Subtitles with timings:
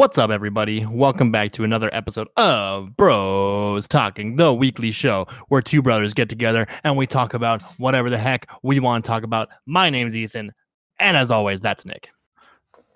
[0.00, 0.86] What's up, everybody?
[0.86, 6.30] Welcome back to another episode of Bros Talking, the weekly show where two brothers get
[6.30, 9.50] together and we talk about whatever the heck we want to talk about.
[9.66, 10.52] My name's Ethan,
[10.98, 12.08] and as always, that's Nick.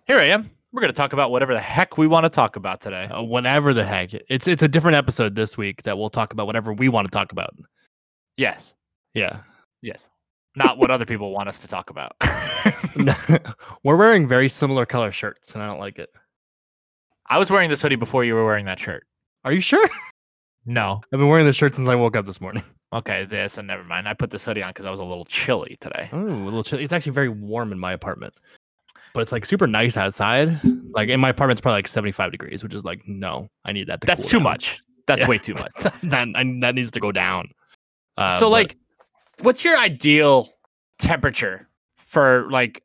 [0.06, 0.50] Here I am.
[0.72, 3.04] We're going to talk about whatever the heck we want to talk about today.
[3.04, 6.46] Uh, whatever the heck, it's it's a different episode this week that we'll talk about
[6.46, 7.54] whatever we want to talk about.
[8.38, 8.72] Yes.
[9.12, 9.40] Yeah,
[9.82, 10.08] Yes.
[10.56, 12.16] Not what other people want us to talk about.
[13.84, 16.08] we're wearing very similar color shirts, and I don't like it.
[17.34, 19.04] I was wearing this hoodie before you were wearing that shirt.
[19.44, 19.88] Are you sure?
[20.66, 21.00] No.
[21.12, 22.62] I've been wearing this shirt since I woke up this morning.
[22.92, 24.06] Okay, this and never mind.
[24.08, 26.08] I put this hoodie on because I was a little chilly today.
[26.14, 26.84] Ooh, a little chilly.
[26.84, 28.34] It's actually very warm in my apartment,
[29.12, 30.60] but it's like super nice outside.
[30.94, 33.88] Like in my apartment, it's probably like 75 degrees, which is like, no, I need
[33.88, 34.42] that to That's cool too down.
[34.44, 34.78] much.
[35.08, 35.26] That's Yeah.
[35.28, 35.72] way too much.
[36.04, 37.48] that, I- that needs to go down.
[38.16, 38.76] Uh, so, but like,
[39.40, 40.50] what's your ideal
[41.00, 42.80] temperature for like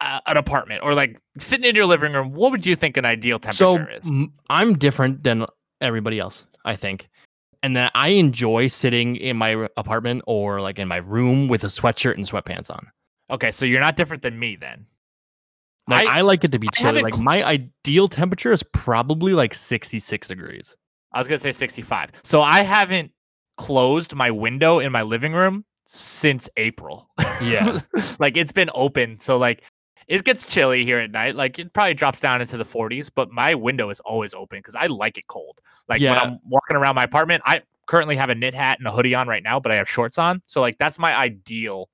[0.00, 2.32] a, an apartment or like sitting in your living room?
[2.32, 4.06] What would you think an ideal so temperature is?
[4.10, 5.46] m- I'm different than
[5.80, 7.08] everybody else, I think.
[7.62, 11.68] And then I enjoy sitting in my apartment or like in my room with a
[11.68, 12.86] sweatshirt and sweatpants on.
[13.30, 14.86] Okay, so you're not different than me then.
[15.88, 17.02] Like I, I- like it to be chilly.
[17.02, 20.76] Like my ideal temperature is probably like 66 degrees.
[21.12, 22.10] I was gonna say 65.
[22.22, 23.10] So I haven't
[23.56, 27.08] closed my window in my living room since April.
[27.42, 27.80] Yeah.
[28.20, 29.18] like it's been open.
[29.18, 29.64] So like
[30.08, 31.34] it gets chilly here at night.
[31.34, 34.74] Like it probably drops down into the 40s, but my window is always open because
[34.74, 35.58] I like it cold.
[35.88, 36.10] Like Yeah.
[36.10, 39.14] when I'm walking around my apartment, I currently have a knit hat and a hoodie
[39.14, 40.42] on right now, but I have shorts on.
[40.46, 41.88] So like that's my ideal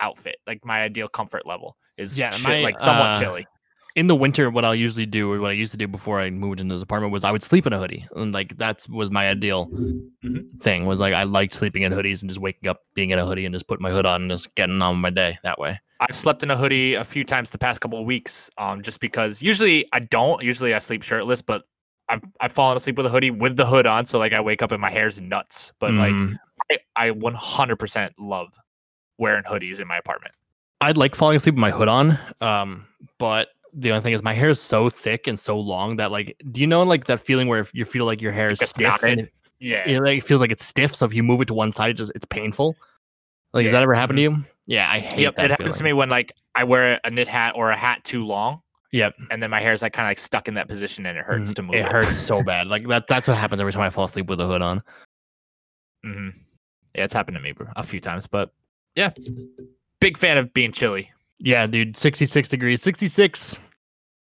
[0.00, 0.36] outfit.
[0.46, 3.46] Like my ideal comfort level is Yeah, my, like somewhat uh, chilly.
[3.96, 6.30] in the winter, what I'll usually do, or what I used to do before I
[6.30, 9.10] moved into this apartment, was I would sleep in a hoodie, and like that's was
[9.10, 9.66] my ideal
[10.24, 10.60] Mhm.
[10.60, 10.86] thing.
[10.86, 13.44] Was like I liked sleeping in hoodies and just waking up being in a hoodie
[13.44, 15.80] and just putting my hood on and just getting on with my day that way.
[16.00, 19.00] I've slept in a hoodie a few times the past couple of weeks, um, just
[19.00, 20.42] because usually I don't.
[20.42, 21.64] Usually I sleep shirtless, but
[22.08, 24.62] I've I've fallen asleep with a hoodie with the hood on, so like I wake
[24.62, 25.72] up and my hair's nuts.
[25.80, 26.38] But like Mm,
[26.70, 28.48] I, I 100% love
[29.18, 30.34] wearing hoodies in my apartment.
[30.80, 32.86] I'd like falling asleep with my hood on, um,
[33.18, 36.36] but the only thing is my hair is so thick and so long that like,
[36.52, 39.02] do you know like that feeling where if you feel like your hair is stiff
[39.02, 41.46] and it, Yeah, it, like, it feels like it's stiff, so if you move it
[41.46, 42.76] to one side, it just it's painful.
[43.52, 44.44] Like, has that ever happened to you?
[44.66, 45.20] Yeah, I hate Mm-hmm.
[45.20, 45.36] yep.
[45.36, 48.04] that It happens to me when like I wear a knit hat or a hat
[48.04, 48.60] too long,
[48.92, 49.14] Yep.
[49.30, 51.52] and then my hair's like kind of like stuck in that position, and it hurts
[51.52, 51.56] Mhm.
[51.56, 51.74] to move.
[51.76, 52.66] It hurts so bad.
[52.66, 53.06] Like that.
[53.06, 54.82] That's what happens every time I fall asleep with a hood on.
[56.04, 56.38] Mm-hmm.
[56.94, 58.50] Yeah, it's happened to me bro, a few times, but
[58.94, 59.10] yeah,
[60.00, 61.10] big fan of being chilly.
[61.38, 61.96] Yeah, dude.
[61.96, 63.58] 66 degrees, 66,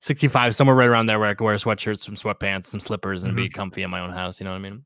[0.02, 3.36] 65, somewhere right around there where I can wear sweatshirts, some sweatpants, some slippers, and
[3.36, 3.56] be Mm-hmm.
[3.60, 4.40] comfy in my own house.
[4.40, 4.86] You know what I mean?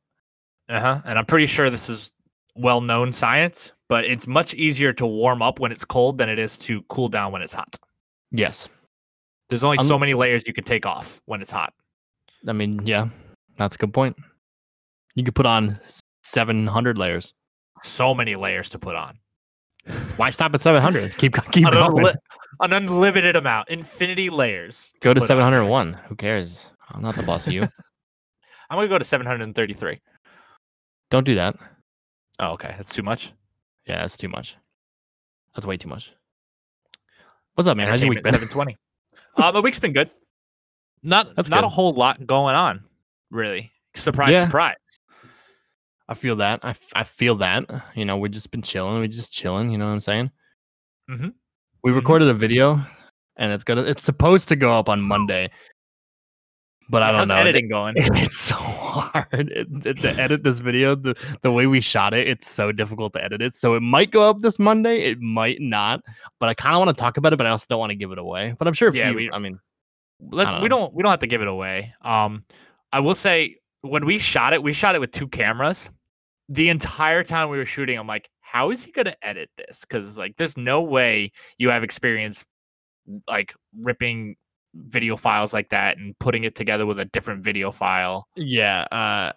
[0.70, 1.02] Uh huh.
[1.06, 2.12] And I'm pretty sure this is
[2.56, 6.40] well known science, but it's much easier to warm up when it's cold than it
[6.40, 7.78] is to cool down when it's hot.
[8.32, 8.70] Yes.
[9.50, 11.74] There's only I'm- so um, many layers you can take off when it's hot.
[12.48, 13.08] I mean, yeah,
[13.58, 14.16] that's a good point.
[15.16, 15.80] You could put on
[16.24, 17.34] 700 layers.
[17.84, 19.18] So many layers to put on.
[20.18, 21.16] Why stop at 700?
[21.18, 21.92] keep keep An, going.
[22.06, 22.16] unli-
[22.62, 24.92] an unlimited amount, infinity layers.
[25.02, 25.38] Go to put on.
[25.38, 25.94] 701.
[26.08, 26.72] Who cares?
[26.92, 27.64] I'm not the boss of you.
[28.70, 30.00] I'm gonna go to 733.
[31.12, 31.56] Don't do that.
[32.40, 33.34] Oh, okay, that's too much.
[33.88, 34.58] Yeah, that's too much.
[35.56, 36.12] That's way too much.
[37.54, 37.88] What's up, man?
[37.88, 38.34] How's your week been?
[38.34, 38.78] 720.
[39.38, 40.10] uh, my week's been good.
[41.04, 42.82] Not That's not a whole lot going on,
[43.32, 43.72] really.
[43.96, 44.44] Surprise, Yeah.
[44.46, 44.76] surprise.
[46.10, 46.60] I feel that.
[46.66, 47.64] I, I feel that.
[47.96, 48.96] You know, we've just been chilling.
[49.00, 49.72] We're just chilling.
[49.72, 50.32] You know what I'm saying?
[51.10, 51.34] Mhm.
[51.84, 51.96] We Mhm.
[51.96, 52.84] recorded a video,
[53.38, 53.84] and it's gonna.
[53.84, 55.52] It's supposed to go up on Monday,
[56.90, 57.36] but I don't How's know.
[57.36, 57.96] editing going?
[58.16, 60.96] It's so hard it, to edit this video.
[60.96, 63.54] The the way we shot it, it's so difficult to edit it.
[63.54, 65.02] So it might go up this Monday.
[65.02, 66.02] It might not.
[66.40, 67.96] But I kind of want to talk about it, but I also don't want to
[67.96, 68.56] give it away.
[68.58, 69.60] But I'm sure if Yeah, you, we- I mean,
[70.32, 71.94] let's don't we don't we don't have to give it away.
[72.02, 72.46] Um,
[72.92, 75.90] I will say when we shot it, we shot it with two cameras.
[76.50, 79.82] The entire time we were shooting, I'm like, how is he gonna edit this?
[79.82, 82.46] Because like, there's no way you have experience
[83.28, 84.36] like ripping
[84.76, 88.28] video files like that and putting it together with a different video file.
[88.36, 88.82] yeah.
[88.92, 89.32] Uh,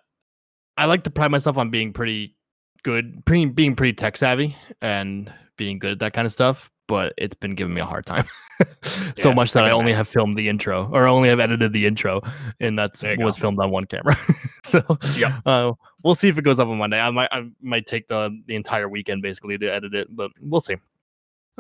[0.77, 2.37] I like to pride myself on being pretty
[2.85, 6.71] good, pretty being pretty tech savvy, and being good at that kind of stuff.
[6.87, 8.25] But it's been giving me a hard time,
[9.17, 11.73] so Yeah, much that I I only have filmed the intro, or only have edited
[11.73, 12.23] the intro,
[12.61, 13.41] and that's was go.
[13.41, 14.17] filmed on one camera.
[14.65, 14.83] so
[15.17, 16.99] yeah, uh, we'll see if it goes up on Monday.
[17.01, 20.61] I might I might take the the entire weekend basically to edit it, but we'll
[20.63, 20.77] see.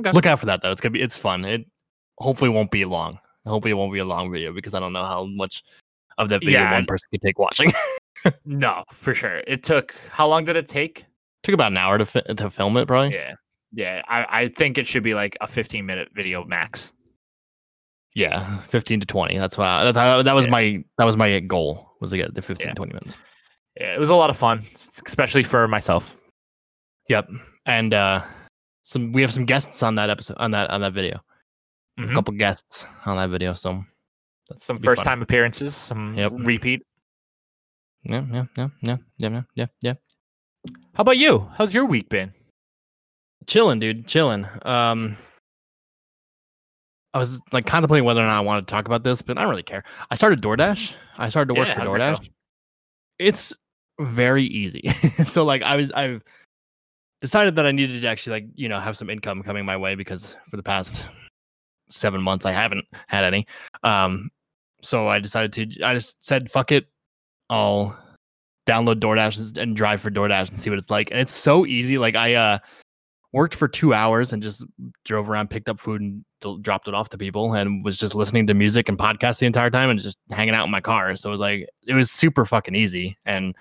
[0.00, 0.12] Okay.
[0.12, 0.70] Look out for that though.
[0.70, 1.44] It's gonna be it's fun.
[1.44, 1.66] It
[2.18, 3.18] hopefully won't be long.
[3.46, 5.62] Hopefully it won't be a long video because I don't know how much
[6.18, 7.72] of that video Yeah, one person could take watching.
[8.44, 9.42] No, for sure.
[9.46, 11.04] It took how long did it take?
[11.44, 13.14] Took about an hour to fi- to film it, probably.
[13.14, 13.34] Yeah,
[13.72, 14.02] yeah.
[14.08, 16.92] I I think it should be like a 15 minute video max.
[18.16, 19.38] Yeah, 15 to 20.
[19.38, 20.50] That's why that, that, that was Yeah.
[20.50, 22.74] my that was my goal was to get the 15 Yeah.
[22.74, 23.16] 20 minutes.
[23.80, 26.16] Yeah, it was a lot of fun, especially for myself.
[27.08, 27.28] Yep.
[27.66, 28.24] And uh
[28.82, 31.20] some we have some guests on that episode on that on that video.
[31.98, 32.14] A Mhm.
[32.14, 33.54] couple guests on that video.
[33.54, 33.84] So
[34.56, 35.04] Some first fun.
[35.12, 36.32] time appearances, some Yep.
[36.36, 36.82] repeat.
[38.04, 39.94] Yeah, yeah, yeah, yeah, yeah, yeah, yeah, yeah.
[40.94, 41.50] How about you?
[41.56, 42.32] How's your week been?
[43.46, 44.06] Chilling, dude.
[44.06, 44.46] Chilling.
[44.62, 45.16] Um
[47.14, 49.40] I was like contemplating whether or not I wanted to talk about this, but I
[49.42, 49.82] don't really care.
[50.10, 50.94] I started DoorDash.
[51.16, 52.28] I started to work Yeah, for DoorDash.
[53.18, 53.56] it's
[54.00, 54.88] very easy.
[55.24, 56.22] so like I was I've
[57.20, 59.96] decided that I needed to actually like, you know, have some income coming my way
[59.96, 61.08] because for the past
[61.88, 63.46] 7 months I haven't had any.
[63.82, 64.30] Um
[64.82, 66.86] so I decided to I just said fuck it.
[67.50, 67.96] I'll
[68.66, 71.10] download DoorDash and- drive for DoorDash and see what it's like.
[71.10, 71.98] And it's so easy.
[71.98, 72.58] Like I uh
[73.32, 74.64] worked for 2 hours and just
[75.04, 78.14] drove around, picked up food and del- dropped it off to people and was just
[78.14, 81.14] listening to music and podcasts the entire time and just hanging out in my car.
[81.16, 83.18] So it was like it was super fucking easy.
[83.26, 83.54] And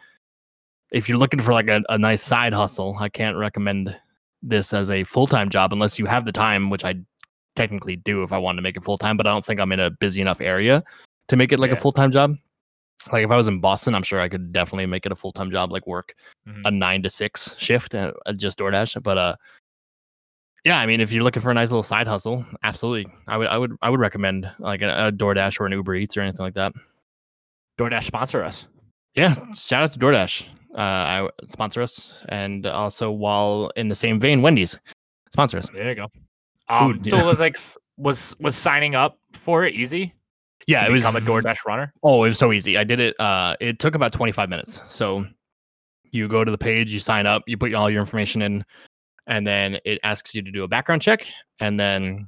[0.91, 3.95] if you're looking for like a, a nice side hustle, I can't recommend
[4.41, 6.95] this as a full time job unless you have the time, which I
[7.57, 9.71] technically do if I wanted to make it full time, but I don't think I'm
[9.74, 10.83] in a busy enough area
[11.27, 12.36] to make it like a full time job.
[13.12, 15.31] Like if I was in Boston, I'm sure I could definitely make it a full
[15.33, 16.15] time job, like work
[16.48, 16.62] Mhm.
[16.65, 19.04] a nine to six shift at, at just DoorDash.
[19.04, 19.36] But uh,
[20.63, 23.48] yeah, I mean, if you're looking for a nice little side hustle, absolutely, I would,
[23.48, 26.42] I would, I would recommend like a, a DoorDash or an Uber Eats or anything
[26.45, 26.74] like that.
[27.80, 28.68] DoorDash sponsor us.
[29.13, 30.48] Yeah, shout out to DoorDash.
[30.75, 34.77] Uh, I sponsor us, and also while in the same vein, Wendy's
[35.31, 35.68] sponsor us.
[35.74, 36.07] There you go.
[36.69, 37.24] Um, Food, so yeah.
[37.24, 37.58] it was like
[37.98, 40.14] was was signing up for it easy?
[40.68, 41.94] Yeah, it was become a DoorDash runner.
[42.04, 42.78] Oh, it was so easy.
[42.78, 43.18] I did it.
[43.19, 44.81] Uh, it took about 25 minutes.
[44.88, 45.25] So
[46.12, 48.66] you go to the page, you sign up, you put all your information in,
[49.28, 51.25] and then it asks you to do a background check.
[51.62, 52.28] And then,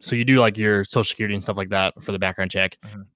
[0.00, 2.78] so you do like your social security and stuff like that for the background check.
[2.84, 3.06] Mhm.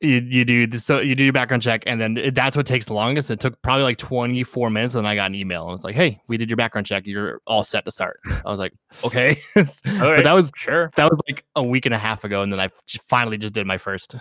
[0.00, 2.66] You, you do this, so you do your background check, and then it, that's what
[2.66, 3.30] takes the longest.
[3.30, 5.62] It took probably like 24 minutes, and then I got an email.
[5.62, 7.06] and was like, "Hey, we did your background check.
[7.06, 8.74] You're all set to start." I was like,
[9.04, 10.90] "Okay," but that was Sure.
[10.96, 12.68] that was like a week and a half ago, and then i
[13.08, 14.16] finally just did my first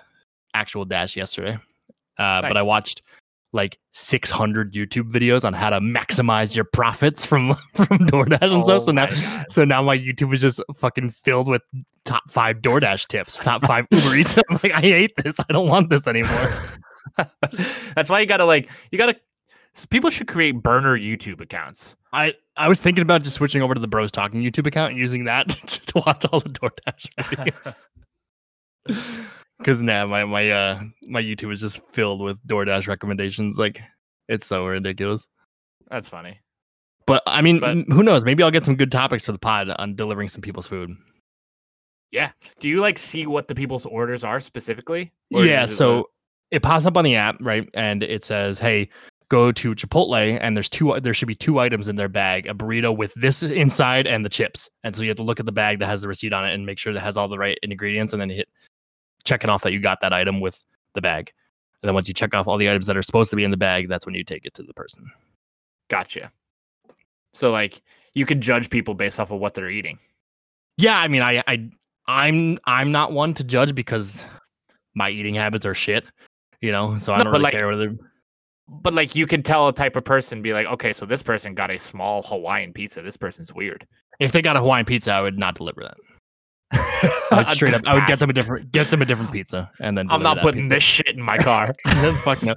[0.54, 1.58] actual dash yesterday.
[2.18, 3.02] Uh, But I watched
[3.54, 8.70] like 600 YouTube videos on how to maximize your profits from from DoorDash and stuff.
[8.70, 9.46] Oh so Oh now, God.
[9.50, 11.62] so now my YouTube is just fucking filled with
[12.06, 14.38] top five DoorDash tips, top five Uber Eats.
[14.50, 15.40] I'm like, I hate this.
[15.40, 16.50] I don't want this anymore.
[17.96, 19.16] That's why you gotta like you gotta.
[19.90, 21.96] People should create burner YouTube accounts.
[22.12, 25.00] I I was thinking about just switching over to the Bros Talking YouTube account and
[25.00, 27.76] using that to watch all the DoorDash
[28.88, 29.34] videos.
[29.60, 33.58] Because now my my uh my YouTube is just filled with DoorDash recommendations.
[33.58, 33.82] Like
[34.28, 35.28] it's so ridiculous.
[35.90, 36.40] That's funny.
[37.06, 38.26] But I mean, But- who knows?
[38.26, 40.92] Maybe I'll get some good topics for the pod on delivering some people's food.
[42.12, 42.32] Yeah.
[42.60, 45.12] Do you like see what the people's orders are specifically?
[45.34, 45.66] Or yeah.
[45.66, 46.10] So
[46.52, 47.68] it pops up on the app, right?
[47.74, 48.90] And it says, "Hey,
[49.30, 51.00] go to Chipotle, and there's two.
[51.02, 54.30] There should be two items in their bag: a burrito with this inside and the
[54.30, 56.48] chips." And so you have to look at the bag that has the receipt on
[56.48, 58.48] it and make sure that it has all the right ingredients, and then hit
[59.26, 60.64] checking off that you got that item with
[60.96, 61.32] the bag.
[61.82, 63.52] And then once you check off all the items that are supposed to be in
[63.52, 65.10] the bag, that's when you take it to the person.
[65.90, 66.32] gotcha.
[67.34, 67.82] So like
[68.14, 69.98] you can judge people based off of what they're eating.
[70.78, 71.70] Yeah, I mean, I, I,
[72.08, 74.26] I'm, I'm not one to judge because
[74.94, 76.06] my eating habits are shit.
[76.62, 77.96] You know, so I don't really like- care whether.
[78.70, 81.54] But like you can tell a type of person, be like, okay, so this person
[81.54, 83.02] got a small Hawaiian pizza.
[83.02, 83.86] This person's weird.
[84.20, 85.98] If they got a Hawaiian pizza, I would not deliver that.
[87.32, 89.70] I would straight up, I would get them a different, get them a different pizza,
[89.80, 91.74] and then I'm not putting this shit in my car.
[92.24, 92.56] Fuck no.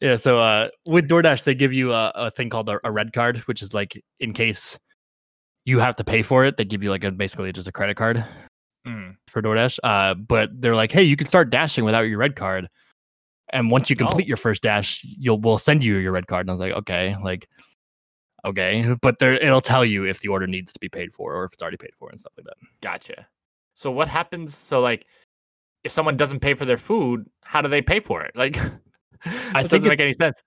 [0.00, 0.16] Yeah.
[0.16, 3.38] So uh, with DoorDash, they give you a, a thing called a, a red card,
[3.46, 4.78] which is like in case
[5.64, 7.96] you have to pay for it, they give you like a basically just a credit
[7.96, 8.24] card
[8.86, 9.16] Mm.
[9.28, 9.78] for DoorDash.
[9.82, 12.68] Uh, but they're like, hey, you can start dashing without your red card,
[13.50, 14.28] and once you complete Oh.
[14.28, 16.42] your first dash, you'll we'll send you your red card.
[16.42, 17.46] And I was like, okay, like.
[18.46, 21.44] Okay, but there it'll tell you if the order needs to be paid for or
[21.46, 22.56] if it's already paid for and stuff like that.
[22.82, 23.26] Gotcha.
[23.74, 24.54] So what happens?
[24.54, 25.06] So like,
[25.84, 28.34] if someone doesn't pay for their food, how do they pay for it?
[28.34, 28.54] Like,
[29.24, 30.40] that think doesn't it- make any sense.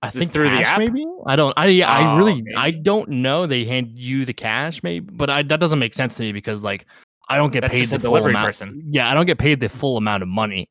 [0.00, 0.78] I Just think through the app?
[0.78, 1.04] maybe.
[1.26, 1.52] I don't.
[1.56, 1.90] I yeah.
[1.90, 2.44] I Oh, really.
[2.56, 3.46] I don't know.
[3.48, 6.62] They hand you the cash, maybe, but I, that doesn't make sense to me because
[6.62, 6.86] like
[7.28, 8.46] I don't get That's paid the delivery amount.
[8.46, 8.80] person.
[8.92, 10.70] Yeah, I don't get paid the full amount of money.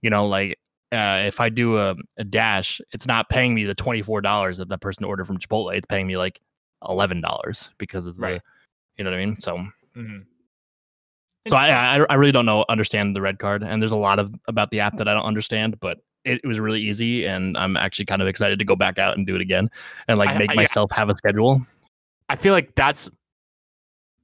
[0.00, 0.58] You know, like
[0.90, 4.56] uh, if I do a, a dash, it's not paying me the twenty four dollars
[4.56, 5.76] that that person ordered from Chipotle.
[5.76, 6.40] It's paying me like
[6.88, 8.22] eleven dollars because of the.
[8.22, 8.40] Right.
[8.96, 9.38] You know what I mean?
[9.38, 9.58] So
[9.94, 10.24] Mhm.
[11.48, 14.18] So I, I I really don't know understand the red card, and there's a lot
[14.18, 17.56] of about the app that I don't understand, but it, it was really easy, and
[17.56, 19.70] I'm actually kind of excited to go back out and do it again,
[20.08, 20.60] and like I- make I- yeah.
[20.60, 21.60] myself have a schedule.
[22.28, 23.10] I feel like that's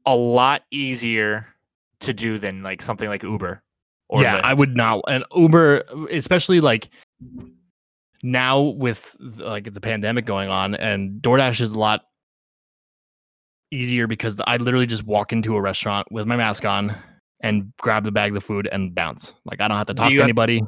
[0.07, 1.47] a lot easier
[2.01, 3.63] to do than like something like Uber.
[4.09, 5.03] Or yeah, I would not.
[5.09, 6.89] And Uber, especially like
[8.23, 12.07] now with like the pandemic going on, and DoorDash is a lot
[13.71, 16.97] easier because I literally just walk into a restaurant with my mask on
[17.41, 19.33] and grab the bag of food and bounce.
[19.45, 20.63] Like I don't have to talk to have- anybody.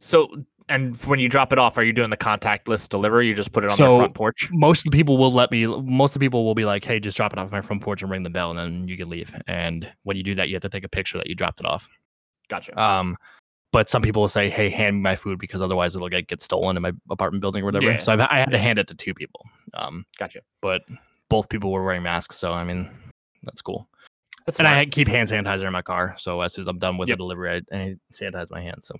[0.00, 0.28] So,
[0.68, 3.26] and when you drop it off, are you doing the contactless delivery?
[3.26, 4.48] You just put it on So- their front porch.
[4.52, 5.66] Most of the people will let me.
[5.66, 8.02] Most of the people will be like, "Hey, just drop it off my front porch
[8.02, 10.54] and ring the bell, and then you can leave." And when you do that, you
[10.54, 11.88] have to take a picture that you dropped it off.
[12.48, 12.80] Gotcha.
[12.80, 13.16] Um,
[13.72, 16.40] but some people will say, "Hey, hand me my food because otherwise it'll get get
[16.40, 18.00] stolen in my apartment building or whatever." Yeah.
[18.00, 19.44] So I've, I had to hand it to two people.
[19.74, 20.40] Um, gotcha.
[20.62, 20.82] but
[21.30, 22.90] both people were wearing masks, so I mean,
[23.44, 23.88] that's cool.
[24.44, 24.78] That's and I smart.
[24.86, 27.16] had- keep hand sanitizer in my car, so as soon as I'm done with Yep.
[27.16, 28.86] the delivery, I, I sanitize my hands.
[28.86, 28.94] So,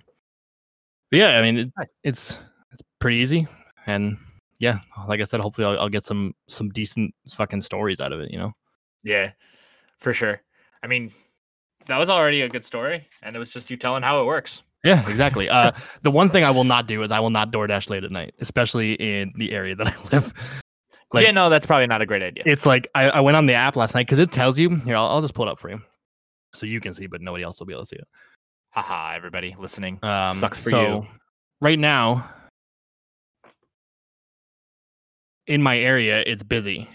[1.10, 1.72] but yeah, I mean, it,
[2.02, 2.38] it's
[2.72, 3.46] it's pretty easy,
[3.86, 4.16] and
[4.58, 8.20] yeah, like I said, hopefully I'll, I'll get some some decent fucking stories out of
[8.20, 8.30] it.
[8.30, 8.52] You know.
[9.02, 9.32] Yeah,
[9.98, 10.40] for sure.
[10.82, 11.10] I mean,
[11.86, 14.62] that was already a good story, and it was just you telling how it works.
[14.84, 15.48] Yeah, exactly.
[15.48, 15.72] uh,
[16.02, 18.34] the one thing I will not do is I will not DoorDash late at night,
[18.40, 20.32] especially in the area that I live.
[21.12, 22.44] Like- yeah, no, that's probably not a great idea.
[22.46, 24.76] It's like I, I went on the app last night because it tells you.
[24.76, 25.80] Here, I'll, I'll just pull it up for you,
[26.52, 28.06] so you can see, but nobody else will be able to see it.
[28.70, 29.98] Haha, everybody listening.
[30.02, 31.06] Um, Sucks for so you.
[31.60, 32.30] Right now,
[35.46, 36.88] in my area, it's busy.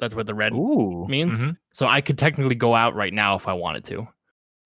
[0.00, 1.38] That's what the red Ooh, means.
[1.38, 1.56] mhm.
[1.72, 4.08] So I could technically go out right now if I wanted to.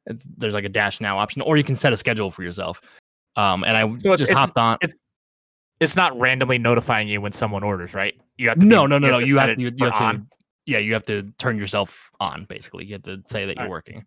[0.07, 2.81] It's, there's like a dash now option, or you can set a schedule for yourself.
[3.37, 4.79] Um, and I So just it's- hopped on.
[4.81, 4.95] It's
[5.97, 8.15] not randomly notifying you when someone orders, right?
[8.37, 8.67] You have to.
[8.67, 9.19] No, be- no, no, no.
[9.19, 9.63] You have to.
[9.63, 10.05] You, for have to.
[10.05, 10.29] on.
[10.67, 12.45] Yeah, you have to turn yourself on.
[12.45, 14.05] Basically, you have to say that you're working.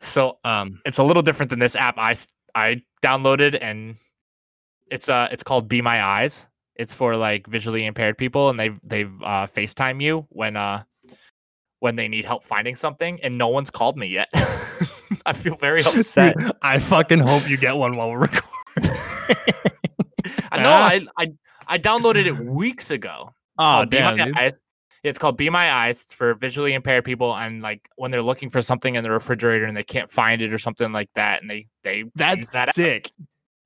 [0.00, 2.16] So Um, it's a little different than this app I
[2.54, 3.96] I downloaded, and
[4.90, 6.48] it's uh it's called Be My Eyes.
[6.76, 10.82] It's for like visually impaired people, and they've they've uh, FaceTime you when uh
[11.80, 14.28] when they need help finding something, and no one's called me yet.
[15.26, 16.36] I feel very upset.
[16.38, 18.50] dude, I fucking hope you get one while we're recording.
[20.58, 21.32] I know I, I
[21.66, 23.26] I downloaded it weeks ago.
[23.28, 24.36] It's Oh called Be damn, My dude.
[24.38, 24.52] Eyes.
[25.02, 26.02] It's called Be My Eyes.
[26.04, 29.64] It's for visually impaired people, and like when they're looking for something in the refrigerator
[29.64, 32.74] and they can't find it or something like that, and they they That's that app.
[32.74, 33.10] sick.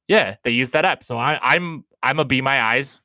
[0.08, 1.04] Yeah, they use that app.
[1.04, 3.02] So I, I'm I'm a Be My Eyes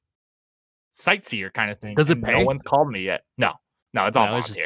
[0.91, 1.95] sightseer kind of thing.
[1.95, 2.39] Does it pay?
[2.39, 3.23] No one's called me yet.
[3.37, 3.53] No,
[3.93, 4.59] no, it's all No, it's just-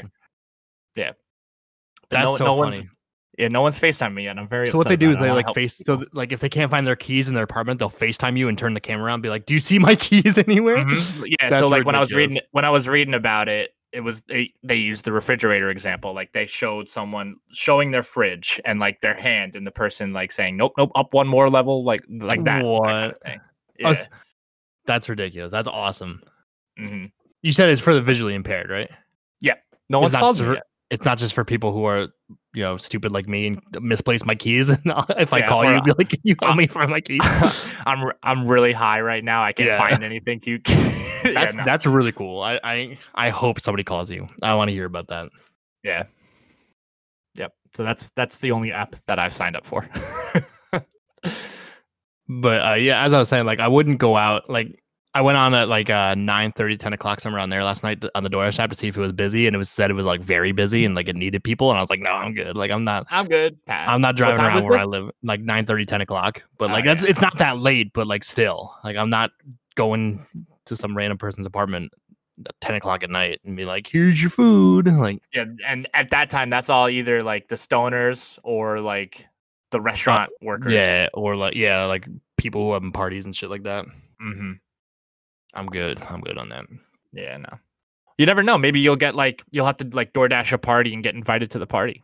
[0.95, 1.11] yeah,
[2.09, 2.77] But That's no, so no funny.
[2.79, 2.89] one's
[3.37, 4.37] yeah, no one's FaceTime me yet.
[4.39, 4.67] I'm very.
[4.67, 5.29] So what they do is about it.
[5.31, 5.97] I they like face so people.
[5.97, 8.57] th- like if they can't find their keys in their apartment, they'll FaceTime you and
[8.57, 11.27] turn the camera around and be like, "Do you see my keys anywhere?" Mhm.
[11.27, 12.35] Yeah, That's so like when I was ridiculous.
[12.35, 16.13] reading when I was reading about it, it was they they used the refrigerator example.
[16.13, 20.31] Like they showed someone showing their fridge and like their hand and the person like
[20.31, 22.45] saying, "Nope, nope, up one more level," like like that.
[22.45, 23.03] that kind What?
[23.15, 23.39] of thing.
[23.79, 23.89] Yeah.
[23.89, 24.09] was-
[24.85, 25.51] That's ridiculous.
[25.51, 26.21] That's awesome.
[26.79, 27.11] mhm.
[27.41, 28.89] You said it's for the visually impaired, right?
[29.41, 29.53] Yeah.
[29.89, 30.63] No It's one's not called me ser- yet.
[30.91, 32.07] It's not just for people who are,
[32.55, 34.69] you know, stupid like me and misplace my keys.
[34.85, 37.19] And if I call you, be like, "Can you help uh, me find my keys?"
[37.85, 39.43] I'm I'm really high right now.
[39.43, 39.77] I can't Yeah.
[39.77, 40.41] find anything.
[40.45, 40.77] You can.
[41.25, 41.65] yeah, That's no.
[41.65, 42.41] that's really cool.
[42.41, 44.27] I, I I hope somebody calls you.
[44.41, 45.29] I want to hear about that.
[45.83, 46.03] yeah.
[47.35, 47.51] Yep.
[47.75, 49.87] So that's that's the only app that I've signed up for.
[52.27, 54.49] But uh, yeah, as I was saying, like I wouldn't go out.
[54.49, 54.81] Like
[55.15, 58.23] I went on at like uh 9 10 o'clock somewhere on there last night on
[58.25, 60.05] the DoorDash app to see if it was busy, and it was said it was
[60.05, 62.57] like very busy and like it needed people, and I was like, no, I'm good.
[62.57, 63.07] Like I'm not.
[63.09, 63.57] I'm good.
[63.65, 63.87] Pass.
[63.89, 64.77] I'm not driving around where?
[64.77, 66.43] I live like 9 30, 10 o'clock.
[66.57, 67.09] But Oh, like that's yeah.
[67.11, 69.31] it's not that late, but like still, like I'm not
[69.75, 70.25] going
[70.65, 71.93] to some random person's apartment
[72.45, 74.87] at 10 o'clock at night and be like, here's your food.
[74.87, 79.25] Like Yeah, and at that time, that's all either like the stoners or like
[79.71, 80.73] the restaurant workers.
[80.73, 82.05] yeah, or like yeah, like
[82.35, 83.85] people who have parties and shit like that.
[84.19, 84.53] hmm
[85.55, 86.01] I'm good.
[86.09, 86.65] I'm good on that.
[87.13, 87.37] Yeah.
[87.37, 87.49] No.
[88.17, 88.57] You never know.
[88.57, 91.59] Maybe you'll get like you'll have to like DoorDash a party and get invited to
[91.59, 92.03] the party,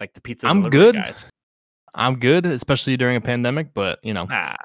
[0.00, 0.46] like the pizza.
[0.46, 0.94] I'm good.
[0.94, 1.26] guys.
[1.94, 4.56] I'm good, especially during a pandemic, but you know, Ah,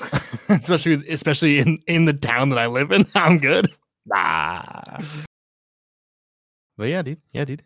[0.48, 3.70] especially especially in in the town that I live in, I'm good.
[4.06, 4.70] nah.
[6.76, 7.20] But yeah, dude.
[7.32, 7.62] Yeah, dude.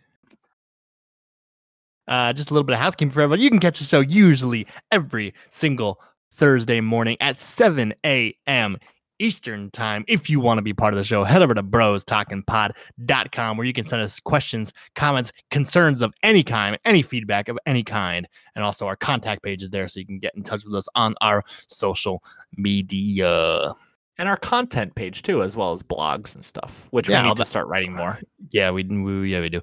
[2.06, 3.40] Uh, just a little bit of housekeeping for everyone.
[3.40, 6.00] You can catch the show usually every single
[6.32, 8.76] Thursday morning at 7 a.m.
[9.18, 10.04] Eastern time.
[10.08, 13.72] If you want to be part of the show, head over to brostalkingpod.com where you
[13.72, 18.28] can send us questions, comments, concerns of any kind, any feedback of any kind.
[18.54, 20.88] And also our contact page is there so you can get in touch with us
[20.94, 22.22] on our social
[22.56, 23.74] media.
[24.20, 27.36] And our content page too, as well as blogs and stuff, which Yeah, we need
[27.36, 28.18] to start writing more.
[28.50, 29.60] Yeah, we, we yeah we do.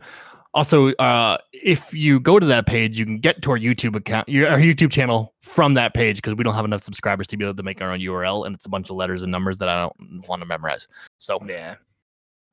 [0.55, 4.27] Also, uh, if you go to that page, you can get to our YouTube account,
[4.29, 7.43] your our YouTube channel from that page because we don't have enough subscribers to be
[7.43, 9.67] able to make our own URL, and it's a bunch of letters and numbers that
[9.67, 10.88] I don't want to memorize.
[11.19, 11.75] So Yeah.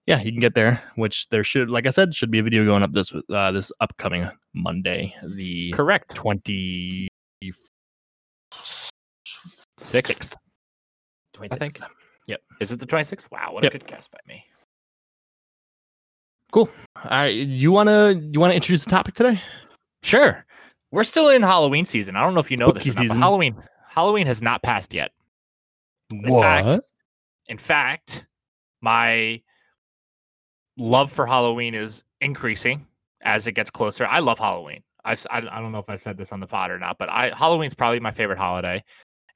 [0.07, 0.83] yeah, you can get there.
[0.97, 3.71] Which there should, like I said, should be a video going up this uh, this
[3.81, 6.13] upcoming Monday, the Correct.
[6.13, 7.07] twenty
[9.79, 10.37] sixth,
[11.33, 11.83] twenty sixth.
[12.27, 12.41] Yep.
[12.61, 13.31] Is it the 26th?
[13.33, 13.75] Wow, what Yep.
[13.75, 14.45] a good guess by me.
[16.53, 16.69] Cool.
[16.97, 19.41] All right, you wanna you wanna introduce the topic today?
[20.03, 20.45] Sure.
[20.91, 22.15] We're still in Halloween season.
[22.15, 23.09] I don't know if you know Spooky this.
[23.09, 23.17] Not.
[23.17, 23.57] Halloween.
[23.89, 25.13] Halloween has not passed yet.
[26.13, 26.81] In fact,
[27.49, 28.27] in fact,
[28.83, 29.41] my
[30.77, 32.87] love for Halloween is increasing
[33.23, 34.07] as it gets closer.
[34.07, 34.83] I love Halloween.
[35.05, 37.09] I've, I I don't know if I've said this on the pod or not, but
[37.09, 38.85] I Halloween's probably my favorite holiday,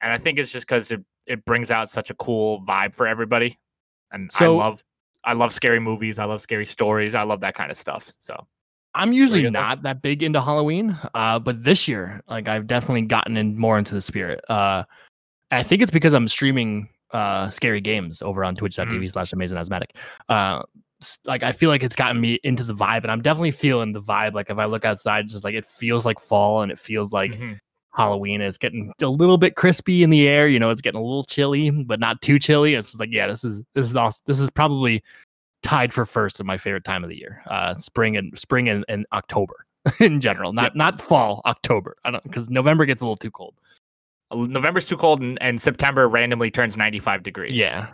[0.03, 3.07] and I think it's just because it it brings out such a cool vibe for
[3.07, 3.59] everybody,
[4.13, 4.85] and I love
[5.27, 6.19] I love scary movies.
[6.19, 7.15] I love scary stories.
[7.15, 8.11] I love that kind of stuff.
[8.19, 8.47] So
[8.95, 13.37] I'm usually not that big into Halloween, uh, but this year, like I've definitely gotten
[13.37, 14.41] in more into the spirit.
[14.49, 14.85] Uh,
[15.51, 19.97] I think it's because I'm streaming uh, scary games over on twitch.tv slash amazing asthmatic.
[20.29, 20.63] Uh,
[21.27, 24.01] like I feel like it's gotten me into the vibe, and I'm definitely feeling the
[24.03, 24.33] vibe.
[24.33, 27.13] Like if I look outside, it's just like it feels like fall and it feels
[27.13, 27.59] like Mhm.
[27.97, 28.41] Halloween.
[28.41, 30.47] It's getting a little bit crispy in the air.
[30.49, 32.75] You know, it's getting a little chilly, but not too chilly.
[32.75, 34.23] It's just like, yeah, this is this is awesome.
[34.27, 35.03] This is probably
[35.63, 37.43] tied for first of my favorite time of the year.
[37.47, 39.67] Uh, spring and spring and, and October
[40.01, 40.75] in general, not Yep.
[40.77, 41.41] not fall.
[41.47, 41.97] October.
[42.05, 43.55] I don't because November gets a little too cold.
[44.31, 47.55] Uh, November's too cold, and, and September randomly turns 95 degrees.
[47.59, 47.89] Yeah.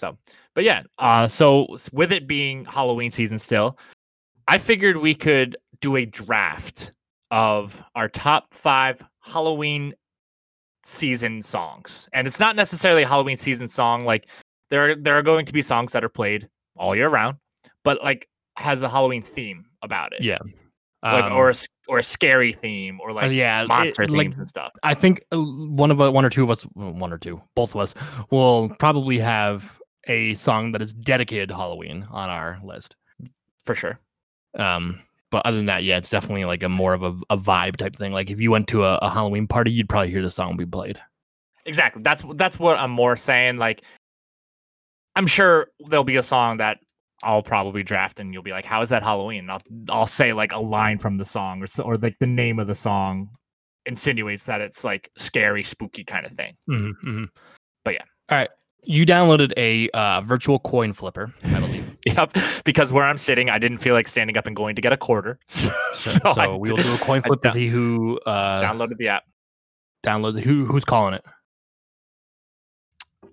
[0.00, 0.16] So,
[0.54, 3.78] but yeah, uh, so with it being Halloween season still,
[4.48, 6.92] I figured we could do a draft
[7.34, 9.92] of our top five Halloween
[10.84, 12.08] season songs.
[12.12, 14.04] And it's not necessarily a Halloween season song.
[14.04, 14.28] Like
[14.70, 17.38] there are, there are going to be songs that are played all year round,
[17.82, 20.22] but like has a Halloween theme about it.
[20.22, 20.38] Yeah.
[21.02, 21.54] Like Um, or a,
[21.88, 24.70] or a scary theme or uh, like yeah, it- monster like, themes and stuff.
[24.84, 27.74] I think uh, one of uh, one or two of us, one or two, both
[27.74, 27.94] of us,
[28.30, 32.94] will probably have a song that is dedicated to Halloween on our list.
[33.64, 33.98] For sure.
[34.56, 35.00] Um,
[35.34, 37.96] but other than that, yeah, it's definitely like a more of a, a vibe type
[37.96, 38.12] thing.
[38.12, 40.64] Like if you went to a, a Halloween party, you'd probably hear the song be
[40.64, 40.96] played.
[41.66, 42.02] Exactly.
[42.02, 43.56] That's that's what I'm more saying.
[43.56, 43.84] Like,
[45.16, 46.78] I'm sure there'll be a song that
[47.24, 50.32] I'll probably draft, and you'll be like, "How is that Halloween?" And I'll I'll say
[50.32, 53.28] like a line from the song, or so, or like the name of the song
[53.86, 56.54] insinuates that it's like scary, spooky kind of thing.
[56.70, 57.24] Mm-hmm,
[57.84, 58.04] But yeah.
[58.28, 58.50] All right.
[58.86, 61.90] You downloaded a uh, virtual coin flipper, I believe.
[62.06, 62.36] Yep.
[62.66, 64.96] Because where I'm sitting, I didn't feel like standing up and going to get a
[64.98, 68.18] quarter, so, So, so we will do a coin I flip to down- see who
[68.26, 69.24] uh, downloaded the app.
[70.04, 71.24] download who who's calling it.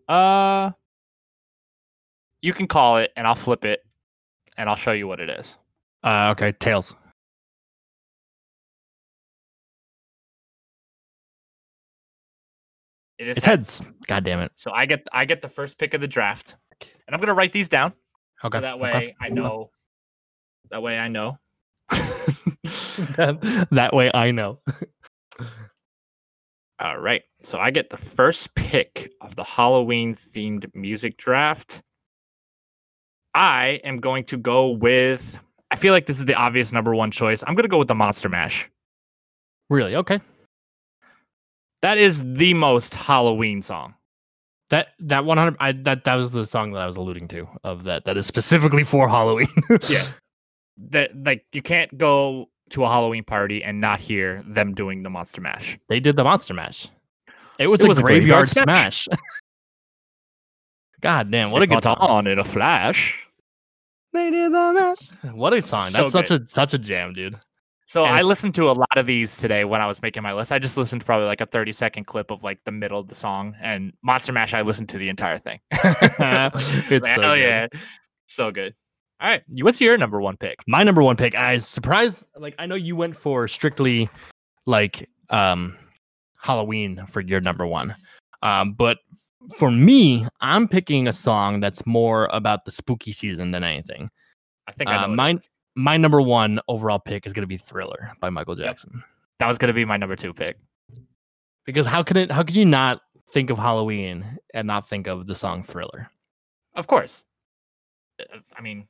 [0.07, 0.71] Uh,
[2.41, 3.81] you can call it, and I'll flip it,
[4.57, 5.57] and I'll show you what it is.
[6.03, 6.95] Uh, okay, tails.
[13.21, 13.83] It is It's heads.
[14.07, 14.51] God damn it.
[14.55, 17.53] So I get I get the first pick of the draft, and I'm gonna write
[17.53, 17.93] these down
[18.43, 18.57] Okay.
[18.57, 18.81] so that okay.
[18.81, 19.69] way I know.
[20.71, 21.37] That way I know.
[21.91, 24.57] that, that way I know.
[26.79, 27.21] All right.
[27.43, 31.83] So I get the first pick of the Halloween themed music draft.
[33.35, 35.37] I am going to go with.
[35.69, 37.43] I feel like this is the obvious number one choice.
[37.45, 38.67] I'm going to go with the Monster Mash.
[39.69, 39.95] Really?
[39.95, 40.19] Okay.
[41.81, 43.95] That is the most Halloween song.
[44.69, 47.83] That that 100 I that that was the song that I was alluding to of
[47.83, 49.47] that that is specifically for Halloween.
[49.89, 50.05] Yeah.
[50.89, 55.09] That like you can't go to a Halloween party and not hear them doing the
[55.09, 55.77] Monster Mash.
[55.89, 56.87] They did the Monster Mash.
[57.59, 59.07] It was, It a, was a graveyard, graveyard smash.
[61.01, 61.97] God damn, what a It good song.
[61.99, 63.17] on in a flash.
[64.13, 65.33] They did the mash.
[65.33, 65.89] What a song.
[65.89, 67.39] So That's such a such a jam, dude.
[67.91, 70.31] So And- I listened to a lot of these today when I was making my
[70.33, 70.53] list.
[70.53, 73.09] I just listened to probably like a 30 second clip of like the middle of
[73.09, 75.59] the song and Monster Mash I listened to the entire thing.
[75.73, 77.39] It's so Hell good.
[77.41, 77.67] yeah.
[78.27, 78.73] So good.
[79.19, 79.43] All right.
[79.59, 80.59] What's your number one pick?
[80.69, 81.35] My number one pick.
[81.35, 84.09] I was surprised like I know you went for strictly
[84.65, 85.75] like um
[86.41, 87.93] Halloween for your number one.
[88.41, 88.99] Um, but
[89.57, 94.09] for me, I'm picking a song that's more about the spooky season than anything.
[94.67, 95.41] I think I Uh, know it mine-.
[95.81, 99.03] My number one overall pick is going to be Thriller by Michael Jackson.
[99.39, 100.57] That was gonna be my number two pick.
[101.65, 102.31] Because how could it?
[102.31, 103.01] How could you not
[103.33, 106.11] think of Halloween and not think of the song Thriller?
[106.75, 107.23] Of course.
[108.19, 108.87] Uh, I mean,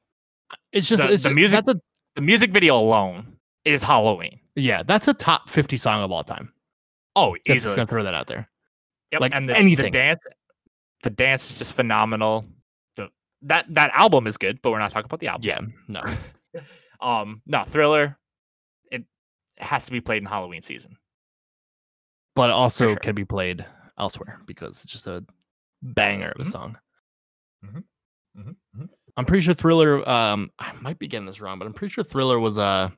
[0.73, 1.81] It's just The- it's the music- That's a,
[2.15, 4.39] the music video alone is Halloween.
[4.55, 6.51] yeah, that's a top fifty song of all time.
[7.15, 7.75] Oh, Just easily.
[7.77, 8.49] gonna throw that out there.
[9.13, 9.21] Yep.
[9.21, 9.85] like and the, anything.
[9.85, 10.21] the dance
[11.03, 12.45] the dance is just phenomenal.
[12.97, 13.07] The,
[13.43, 15.43] that that album is good, but we're not talking about the album.
[15.45, 16.03] Yeah, no,
[17.01, 18.17] Um, no, Thriller.
[18.91, 19.03] It
[19.57, 20.97] has to be played in Halloween season.
[22.35, 22.95] but also sure.
[22.95, 23.65] can be played
[23.99, 25.23] elsewhere because it's just a
[25.81, 26.51] banger of a Mhm.
[26.51, 26.77] song.
[29.17, 30.07] I'm pretty sure Thriller.
[30.07, 32.89] Um, I might be getting this wrong, but I'm pretty sure Thriller was uh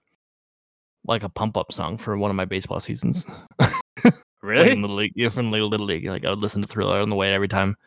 [1.05, 3.25] like a pump up song for one of my baseball seasons.
[4.03, 4.71] Like Really?
[4.71, 6.05] in Little League, yeah, from Little, Little League.
[6.05, 7.77] Like I would listen to Thriller on the way every time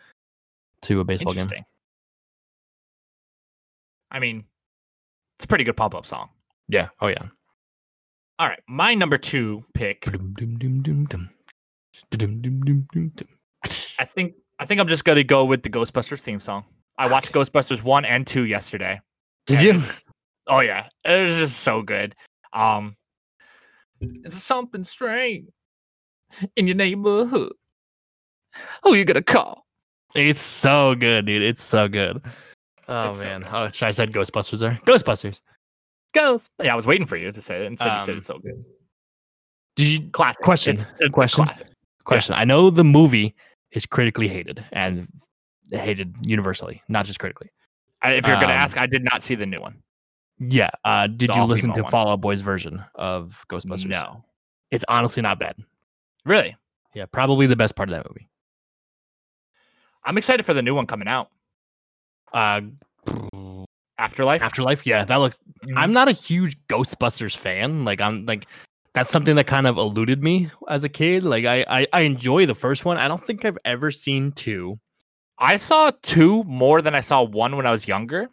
[0.83, 1.47] to a baseball game.
[4.11, 4.47] I mean,
[5.37, 6.29] it's a pretty good pop up song.
[6.69, 6.89] Yeah.
[7.01, 7.23] Oh yeah.
[8.39, 10.07] All right, my number two pick.
[13.99, 16.65] I think I think I'm just gonna go with the Ghostbusters theme song.
[16.99, 19.01] I watched Ghostbusters one and two yesterday.
[19.47, 19.81] Did you?
[20.49, 22.15] Oh yeah, it was just so good.
[22.53, 22.97] Um,
[24.01, 25.49] it's something strange
[26.57, 27.53] in your neighborhood.
[28.83, 29.67] Who you gonna call?
[30.15, 31.43] It's so good, dude.
[31.43, 32.23] It's so good.
[32.89, 33.43] Oh It's man.
[33.43, 33.51] good.
[33.53, 34.81] oh, should I said Ghostbusters there?
[34.87, 35.41] Ghostbusters.
[36.15, 36.51] Ghost.
[36.63, 38.27] Yeah, I was waiting for you to say it, and said you said Um, it's
[38.27, 38.65] so good.
[39.77, 41.45] Did you Classic question, It's, it's question.
[41.45, 41.67] Classic.
[42.05, 42.35] question?
[42.35, 43.35] I know the movie
[43.73, 45.07] is critically hated and
[45.71, 47.51] hated universally, not just critically.
[48.03, 49.83] I, if you're gonna Um, ask, I did not see the new one.
[50.39, 50.71] Yeah.
[50.85, 51.91] Uh, did The you listen to one.
[51.91, 53.87] Fall Out Boy's version of Ghostbusters?
[53.87, 54.25] No,
[54.71, 55.57] It's honestly not bad.
[56.25, 56.57] really.
[56.95, 58.29] Yeah, probably the best part of that movie.
[60.05, 61.31] I'm excited for the new one coming out.
[62.33, 62.61] Uh,
[63.99, 64.43] Afterlife.
[64.43, 64.87] Afterlife.
[64.87, 65.39] Yeah, that looks.
[65.65, 65.73] Mhm.
[65.77, 67.85] I'm not a huge Ghostbusters fan.
[67.85, 68.47] Like I'm like
[68.95, 71.23] that's something that kind of eluded me as a kid.
[71.25, 72.99] Like I I, I enjoy the first one.
[72.99, 74.79] I don't think I've ever seen two.
[75.39, 78.29] I saw two more than I saw one when I was younger.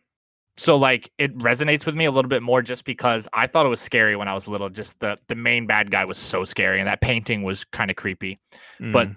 [0.57, 3.69] So like it resonates with me a little bit more just because I thought it
[3.69, 4.69] was scary when I was little.
[4.69, 7.95] Just the the main bad guy was so scary and that painting was kind of
[7.95, 8.37] creepy.
[8.79, 9.15] But Mm.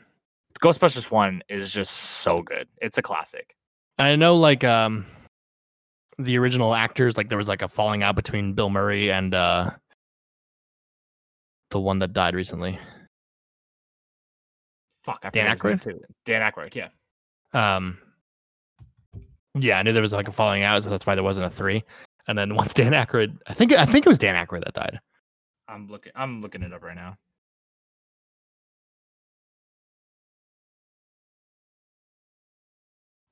[0.60, 2.66] Ghostbusters 1 is just so good.
[2.80, 3.54] It's a classic.
[3.98, 5.06] I know like um
[6.18, 9.70] the original actors like there was like a falling out between Bill Murray and uh
[11.70, 12.78] the one that died recently.
[15.04, 16.04] Fuck, I Dan forget his name too.
[16.24, 16.88] Dan Aykroyd, yeah.
[17.52, 17.98] Um
[19.58, 21.50] yeah, I knew there was like a falling out, so that's why there wasn't a
[21.50, 21.82] three.
[22.28, 25.00] And then once Dan Aykroyd, I think I think it was Dan Aykroyd that died.
[25.68, 27.16] I'm looking I'm looking it up right now.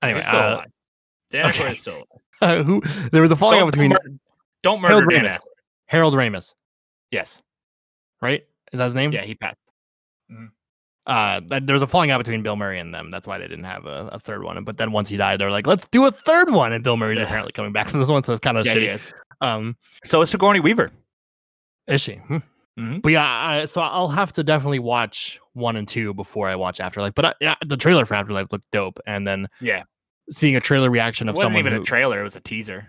[0.05, 0.63] Anyway, uh.
[1.31, 1.65] Dan okay.
[1.65, 2.05] Aykroyd is still
[2.43, 2.81] uh, who
[3.13, 4.19] there was a falling out Don't, between don't, mur-
[4.63, 5.39] don't murder Harold Dan Ramis.
[5.87, 6.55] Harold Ramis,
[7.11, 7.43] Yes.
[8.23, 8.45] right?
[8.73, 9.13] Is that his name?
[9.13, 9.57] Yeah, he passed.
[11.07, 13.11] Uh, th- there was a falling out between Bill Murray and them.
[13.11, 14.63] That's why they didn't have a, a third one.
[14.65, 16.73] But then once he died, they're like, let's do a third one.
[16.73, 17.25] And Bill Murray's Yeah.
[17.25, 18.95] apparently coming back from this one, so it's kind of Yeah, shitty.
[18.95, 19.01] is.
[19.43, 20.91] Um, So is Sigourney Weaver.
[21.87, 22.15] is she?
[22.15, 22.39] Hmm.
[22.79, 23.03] Mhm.
[23.03, 26.81] But yeah, I, so I'll have to definitely watch one and two before I watch
[26.81, 27.15] Afterlife.
[27.15, 29.83] But I, yeah, the trailer for Afterlife looked dope, and then Yeah.
[30.31, 32.41] Seeing a trailer reaction It of wasn't someone even who, a trailer, it was a
[32.41, 32.87] teaser.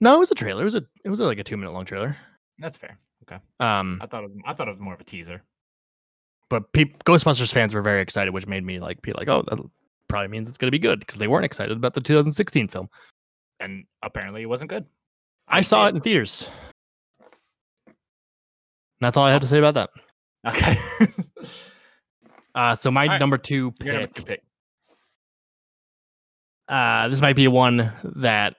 [0.00, 0.62] no, it was a trailer.
[0.62, 2.16] It was a it was like a two minute long trailer.
[2.58, 2.98] That's fair.
[3.24, 3.40] Okay.
[3.60, 5.42] Um, I thought it was, I thought it was more of a teaser.
[6.48, 9.58] but peop Ghostbusters fans were very excited, which made me like be like, oh, that
[10.08, 12.88] probably means it's gonna be good because they weren't excited about the 2016 film.
[13.60, 14.84] And apparently it wasn't good.
[15.48, 16.48] I saw it in theaters.
[19.00, 19.90] That's all I had to say about that.
[20.46, 20.78] Okay.
[22.52, 23.20] Uh, so my right.
[23.20, 24.42] number two Your number two pick.
[26.70, 28.54] Uh, this might be one that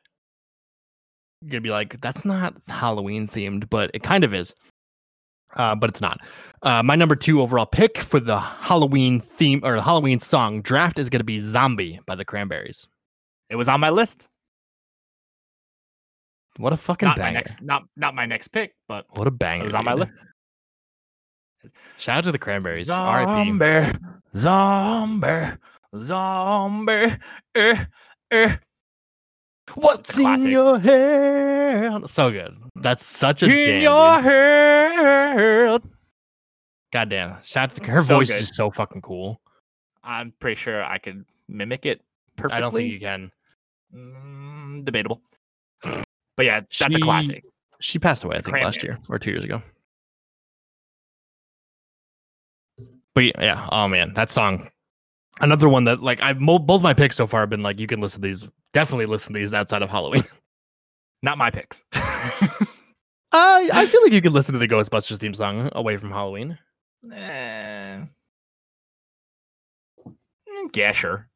[1.42, 4.54] you're gonna be like, that's not Halloween themed, but it kind of is.
[5.56, 6.20] Uh, but it's not.
[6.62, 11.00] Uh, my number two overall pick for the Halloween theme or the Halloween song draft
[11.00, 12.88] is gonna be "Zombie" by the Cranberries.
[13.50, 14.28] It was on my list.
[16.58, 17.34] What a fucking Not my banger!
[17.40, 19.64] next not not my next pick, but What a banger!
[19.64, 20.12] it was on my list.
[21.98, 22.90] Shout out to the Cranberries.
[22.90, 23.98] R.I.P.
[24.36, 25.28] Zombie,
[26.00, 27.16] zombie.
[27.56, 27.86] Eh,
[28.32, 28.56] eh.
[29.76, 32.10] What's in your head?
[32.10, 32.56] So good.
[32.76, 33.82] That's such a In jam.
[33.82, 34.26] your dude.
[34.26, 35.82] head.
[36.92, 37.38] Goddamn.
[37.44, 38.42] Shout out to her So voice good.
[38.42, 39.40] is so fucking cool.
[40.04, 42.02] I'm pretty sure I could mimic it
[42.36, 42.58] perfectly.
[42.58, 43.32] I don't think you can.
[43.96, 45.22] Mm, debatable.
[45.84, 47.44] But yeah, that's a classic.
[47.80, 49.62] She passed away, I think, last year or two years ago.
[53.14, 54.70] But yeah, oh man, that song.
[55.42, 57.88] Another one that like I've mo- both my picks so far have been like you
[57.88, 58.48] can listen to these.
[58.74, 60.24] Definitely listen to these outside of Halloween.
[61.24, 61.84] Not my picks.
[61.94, 66.58] I I feel like you could listen to the Ghostbusters theme song away from Halloween.
[67.14, 68.00] Eh.
[70.08, 71.28] Mm, Yeah, sure.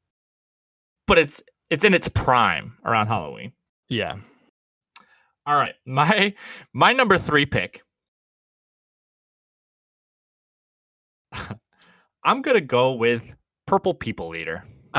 [1.08, 3.54] But it's it's in its prime around Halloween.
[3.90, 4.18] Yeah.
[5.48, 5.76] All right.
[5.86, 6.34] My
[6.74, 7.82] my number 3 pick.
[12.24, 13.36] I'm going to go with
[13.68, 14.64] Purple People Eater.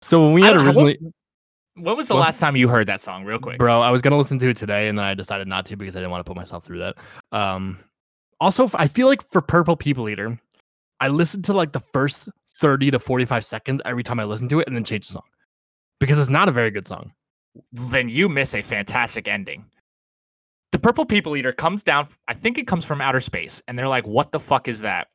[0.00, 0.98] so when we had what- originally,
[1.74, 2.20] When was the What?
[2.20, 3.58] last time you heard that song real quick?
[3.58, 5.94] bro, I was gonna listen to it today, and then I decided not to because
[5.94, 6.94] I didn't want to put myself through that.
[7.32, 7.78] Um,
[8.40, 10.38] also, I feel like for Purple People Eater,
[11.00, 12.28] I listened to like the first
[12.60, 15.22] thirty to forty-five seconds every time I listened to it, and then change the song.
[16.00, 17.12] because it's not a very good song.
[17.72, 19.64] then you miss a fantastic ending.
[20.72, 23.88] The purple people eater comes down, I think it comes from outer space, and they're
[23.88, 25.08] like, What the fuck is that?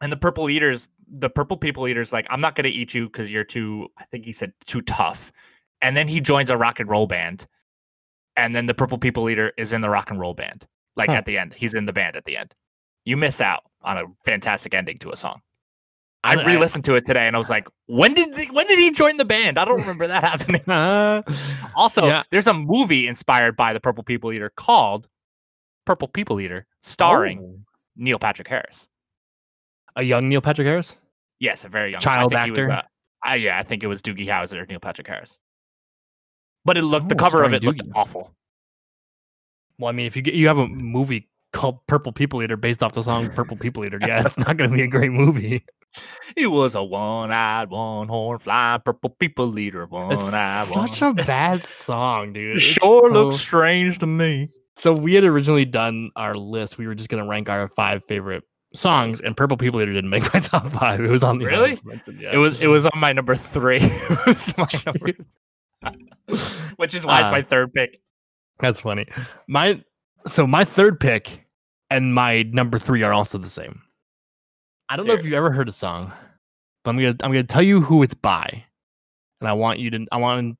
[0.00, 3.30] And the purple eaters, the purple people eater's like, I'm not gonna eat you because
[3.30, 5.32] you're too, I think he said too tough.
[5.82, 7.46] And then he joins a rock and roll band.
[8.36, 10.66] And then the purple people eater is in the rock and roll band.
[10.96, 11.16] Like Huh.
[11.16, 11.54] at the end.
[11.54, 12.54] He's in the band at the end.
[13.04, 15.40] You miss out on a fantastic ending to a song.
[16.24, 18.90] I re-listened to it today and I was like, when did the, when did he
[18.90, 19.56] join the band?
[19.58, 20.68] I don't remember that happening.
[20.68, 21.22] Uh,
[21.76, 22.24] Also, Yeah.
[22.30, 25.08] there's a movie inspired by the Purple People Eater called
[25.86, 27.60] Purple People Eater, starring oh.
[27.96, 28.88] Neil Patrick Harris.
[29.98, 30.96] A young Neil Patrick Harris.
[31.40, 32.70] Yes, a very young Child he was, actor?
[32.70, 32.82] uh,
[33.30, 35.38] uh, yeah, I think it was Doogie Howser, Neil Patrick Harris.
[36.64, 38.32] But it looked the Oh, cover of it looked awful.
[39.78, 42.82] Well, I mean, if you get you have a movie called Purple People Eater based
[42.82, 45.64] off the song Purple People Eater, yeah, it's not going to be a great movie.
[46.36, 52.34] He was a one-eyed, one-horn fly, purple people eater, one-eyed, It's such a bad song,
[52.34, 52.56] dude.
[52.58, 54.50] It's sure looks strange to me.
[54.76, 56.76] So we had originally done our list.
[56.76, 58.44] We were just going to rank our five favorite
[58.78, 61.00] songs, and Purple People Eater didn't make my top five.
[61.00, 61.78] It was on the Really?
[62.18, 62.32] yeah.
[62.32, 63.80] It was it was on my number three.
[64.58, 65.12] My number-
[66.76, 68.00] which is why it's Uh, my third pick.
[68.60, 69.06] That's funny.
[69.46, 69.82] My
[70.26, 71.46] so my third pick
[71.90, 73.82] and my number three are also the same.
[74.88, 76.12] I don't know if you've ever heard a song,
[76.84, 78.64] but I'm gonna I'm gonna tell you who it's by,
[79.40, 80.56] and I want you to I want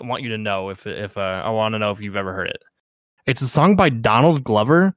[0.00, 2.32] I want you to know if if uh, I want to know if you've ever
[2.32, 2.62] heard it.
[3.26, 4.94] It's a song by Donald Glover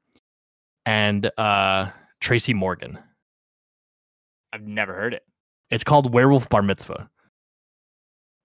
[0.85, 1.87] and uh,
[2.25, 2.97] Tracy Morgan.
[4.51, 5.21] I've never heard it.
[5.69, 7.07] It's called Werewolf Bar Mitzvah,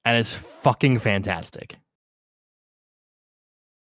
[0.05, 1.79] and it's fucking fantastic.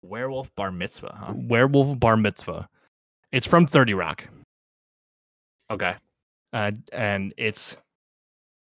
[0.03, 1.33] Werewolf Bar Mitzvah, huh?
[1.35, 2.68] Werewolf Bar Mitzvah.
[3.33, 4.29] It's from Thirty Rock.
[5.68, 5.97] Okay.
[6.53, 7.77] uh, and it's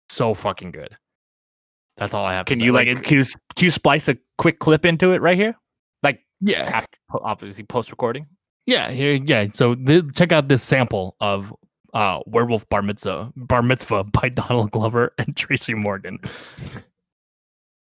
[0.08, 0.96] so fucking good.
[1.98, 2.46] That's all I have.
[2.46, 2.64] to Can say.
[2.64, 3.24] you like, can you
[3.56, 5.54] can you splice a quick clip into it right here?
[6.02, 8.26] Like yeah, After obviously post recording.
[8.66, 9.46] Yeah, yeah.
[9.52, 11.54] So th- check out this sample of
[11.94, 16.18] uh, "Werewolf Bar Mitzvah" Bar Mitzvah by Donald Glover and Tracy Morgan.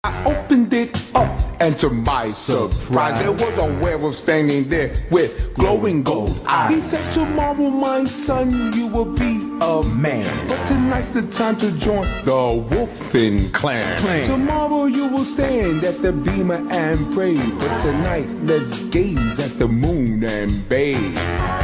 [0.05, 5.55] I opened it up, and to my surprise, there was a werewolf standing there with
[5.55, 6.75] glowing gold eyes.
[6.75, 10.31] He said, Tomorrow, my son, you will be a man.
[10.47, 12.33] But tonight's the time to join the
[12.69, 14.27] Wolfen clan.
[14.27, 17.37] Tomorrow, you will stand at the bimah and pray.
[17.37, 21.17] But tonight, let's gaze at the moon and bathe.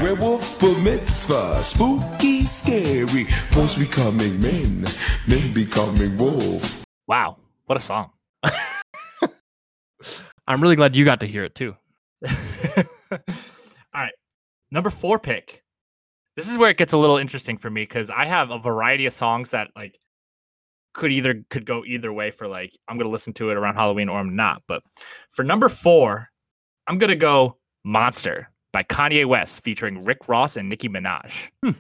[0.03, 3.27] Werewolf Bar Mitzvah, spooky, scary.
[3.53, 4.87] Boys becoming men,
[5.29, 6.83] men becoming wolves.
[7.07, 8.13] Wow, what a song!
[10.47, 11.77] I'm really glad you got to hear it too.
[12.29, 13.21] All
[13.95, 14.13] right,
[14.71, 15.63] number four pick.
[16.37, 19.07] This is where it gets a little interesting for me because I have a variety
[19.07, 19.99] of songs that like
[20.93, 24.09] could either could go either way for like I'm gonna listen to it around Halloween
[24.09, 24.63] or I'm not.
[24.67, 24.83] But
[25.33, 26.29] for number four,
[26.87, 31.51] I'm gonna go "Monster" by Kanye West featuring Rick Ross and Nicki Minaj.
[31.65, 31.73] Hmm.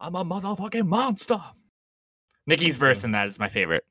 [0.00, 1.40] I'm a motherfucking monster.
[2.46, 3.84] Nicki's verse in that is my favorite.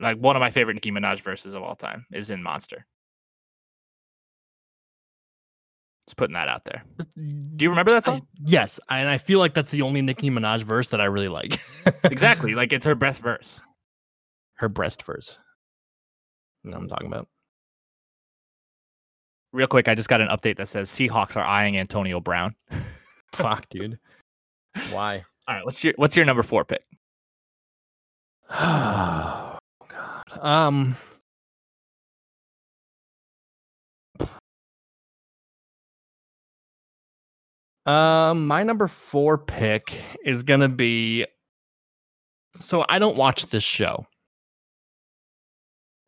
[0.00, 2.86] Like one of my favorite Nicki Minaj verses of all time is in Monster.
[6.06, 6.82] Just putting that out there.
[7.16, 8.26] Do you remember that I- song?
[8.44, 11.58] yes, and I feel like that's the only Nicki Minaj verse that I really like.
[12.04, 12.54] exactly.
[12.56, 13.62] Like it's her best verse.
[14.56, 15.38] Her breast verse.
[16.62, 17.28] You know what I'm talking about?
[19.52, 22.54] Real quick, I just got an update that says Seahawks are eyeing Antonio Brown.
[23.32, 23.98] Fuck, dude.
[24.90, 25.24] Why?
[25.46, 26.82] All right, what's your what's your number four pick?
[30.44, 30.94] Um.
[37.86, 41.26] Um, my number four pick is gonna be.
[42.60, 44.06] So I don't watch this show.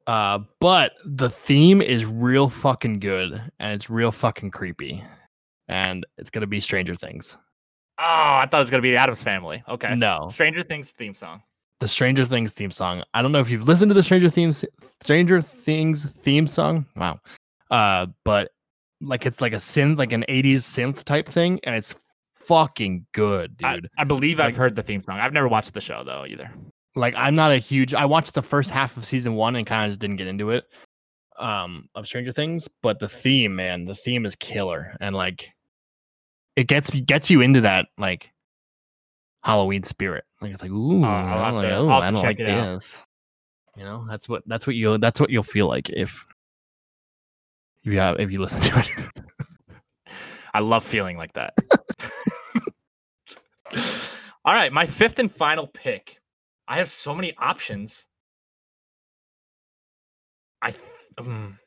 [0.07, 5.03] Uh, but the theme is real fucking good and it's real fucking creepy,
[5.69, 7.39] and it's gonna be Stranger Things.
[7.99, 9.65] Oh, I thought it was gonna be the Addams Family.
[9.67, 9.95] Okay.
[9.95, 11.43] No, Stranger Things theme song.
[11.81, 13.03] The Stranger Things theme song.
[13.15, 14.65] I don't know if you've listened to the Stranger Things
[15.03, 16.87] Stranger Things theme song.
[16.97, 17.21] Wow.
[17.71, 18.51] Uh, but
[19.01, 21.95] like it's like a synth, like an 80s synth type thing, and it's
[22.37, 23.91] fucking good, I, dude.
[23.99, 25.19] I believe Like- I've heard the theme song.
[25.19, 26.51] I've never watched the show though either.
[26.95, 29.85] like I'm not a huge I watched the first half of season one and kind
[29.85, 30.65] of just didn't get into it.
[31.39, 34.97] Um of Stranger Things, but the theme, man, the theme is killer.
[35.01, 35.51] And like
[36.55, 38.31] it gets gets you into that like
[39.43, 40.25] Halloween spirit.
[40.41, 42.41] Like it's like, ooh, I'll have like, to- oh, I'll have I don't check like
[42.41, 42.81] it out.
[42.81, 43.03] this.
[43.77, 46.25] You know, that's what that's what you'll that's what you'll feel like if
[47.85, 50.13] if you have if you listen to it.
[50.55, 51.53] I love feeling like that.
[54.45, 56.19] All right, my fifth and final pick.
[56.69, 58.07] I have so many options.
[60.63, 60.75] I
[61.19, 61.59] um,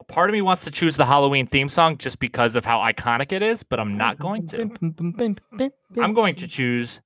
[0.00, 2.78] a part of me wants to choose the Halloween theme song just because of how
[2.78, 4.70] iconic it is, but I'm not going to.
[6.00, 7.00] I'm going to choose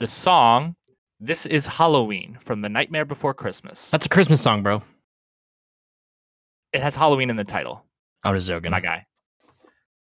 [0.00, 0.74] the song
[1.20, 3.90] This is Halloween from The Nightmare Before Christmas.
[3.90, 4.82] That's a Christmas song, bro.
[6.72, 7.84] It has Halloween in the title.
[8.24, 8.70] I was joking.
[8.70, 9.06] My guy.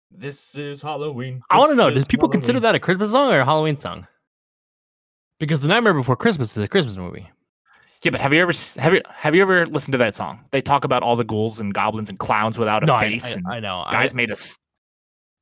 [0.09, 1.41] This is Halloween.
[1.49, 4.07] I want to know: Does people consider that a Christmas song or a Halloween song?
[5.39, 7.29] Because The Nightmare Before Christmas is a Christmas movie.
[8.03, 10.43] Yeah, but have you ever have you have you ever listened to that song?
[10.51, 13.35] They talk about all the ghouls and goblins and clowns without a No, face.
[13.35, 13.83] and I, I know.
[13.85, 14.55] I- guys made us.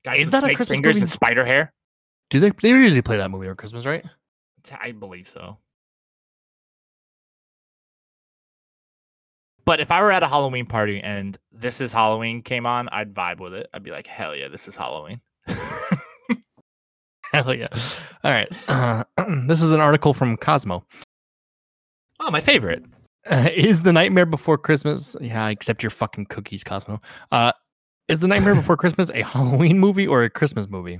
[0.05, 1.03] Guys Is with that a Christmas fingers movie?
[1.03, 1.73] and spider hair?
[2.29, 2.51] do they?
[2.51, 4.05] They usually play that movie on Christmas, right?
[4.79, 5.57] I believe so.
[9.65, 13.13] But if I were at a Halloween party and this is Halloween came on, I'd
[13.13, 13.69] vibe with it.
[13.73, 15.21] I'd be like, hell yeah, this is Halloween.
[17.31, 17.67] Hell yeah!
[18.23, 18.49] All right.
[18.67, 19.03] Uh,
[19.47, 20.83] this is an article from Cosmo.
[22.19, 22.83] oh, my favorite.
[23.29, 25.15] Uh, is the Nightmare Before Christmas?
[25.21, 27.01] Yeah, except your fucking cookies, Cosmo.
[27.31, 27.51] Uh,
[28.07, 30.99] is the Nightmare Before Christmas a Halloween movie or a Christmas movie?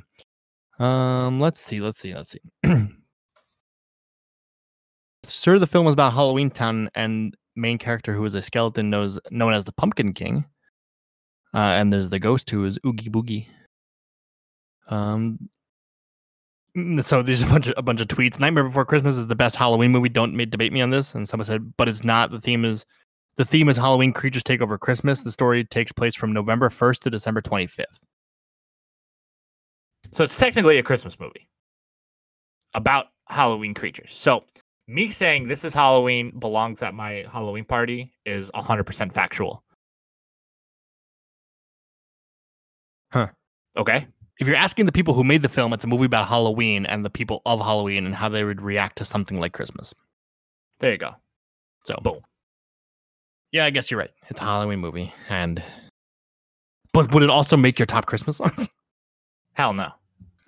[0.78, 2.42] Um, let's see, let's see, let's see.
[5.24, 9.20] Sir, the film is about Halloween Town and main character who is a skeleton knows
[9.32, 10.46] known as the Pumpkin King.
[11.54, 13.48] Uh, and there's the ghost who is Oogie Boogie.
[14.88, 15.50] Um,
[16.76, 18.40] mm, so there's a bunch of a bunch of tweets.
[18.40, 20.10] Nightmare Before Christmas is the best Halloween movie.
[20.10, 21.16] Don't debate me on this.
[21.16, 22.32] And someone said, but it's not.
[22.32, 22.86] The theme is
[23.36, 25.22] the theme is Halloween creatures take over Christmas.
[25.22, 27.86] The story takes place from November 1st to December 25th.
[30.12, 31.48] So it's technically a Christmas movie
[32.74, 34.12] about Halloween creatures.
[34.12, 34.44] So
[34.90, 39.64] me saying this is Halloween belongs at my Halloween party is 100% factual.
[43.14, 43.28] Huh.
[43.78, 44.08] Okay.
[44.40, 47.06] If you're asking the people who made the film, it's a movie about Halloween and
[47.06, 49.94] the people of Halloween and how they would react to something like Christmas.
[50.80, 51.16] There you go.
[51.86, 52.22] So, Boom.
[53.52, 54.12] yeah, I guess you're right.
[54.30, 55.62] It's a Halloween movie, and
[56.94, 58.70] but would it also make your top Christmas songs?
[59.54, 59.92] Hell no.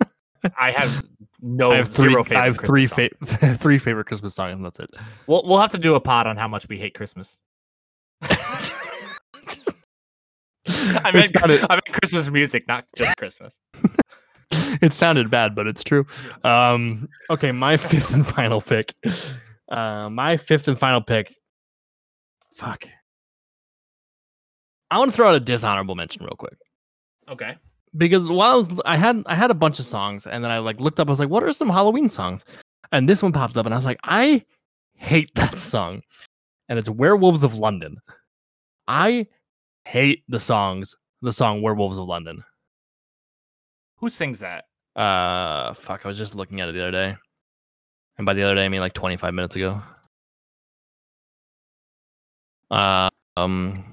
[0.58, 1.04] I have
[1.42, 2.10] no I have three.
[2.10, 3.40] zero favorite I have three Christmas songs.
[3.40, 4.90] fa- three favorite Christmas songs, and that's it.
[5.26, 7.38] We'll we'll have to do a pod on how much we hate Christmas.
[10.68, 13.58] I meant, sounded- I meant Christmas music, not just Christmas.
[14.80, 16.06] it sounded bad, but it's true.
[16.44, 18.94] Um, okay, my fifth and final pick.
[19.68, 21.34] Uh, my fifth and final pick.
[22.54, 22.84] Fuck.
[24.90, 26.54] I want to throw out a dishonorable mention real quick
[27.30, 27.56] Okay.
[27.96, 30.58] Because while I was, I had, I had a bunch of songs, and then I
[30.58, 31.08] like looked up.
[31.08, 32.44] I was like, "What are some Halloween songs?"
[32.92, 34.44] And this one popped up, and I was like, "I
[34.94, 36.02] hate that song,"
[36.68, 37.98] and it's "Werewolves of London."
[38.88, 39.26] I
[39.84, 42.42] hate the songs, the song "Werewolves of London."
[43.96, 44.64] Who sings that?
[44.96, 46.04] Uh, fuck.
[46.04, 47.16] I was just looking at it the other day,
[48.18, 49.82] and by the other day, I mean like 25 minutes ago.
[52.70, 53.84] Uh, um,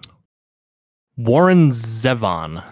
[1.18, 2.64] Warren Zevon.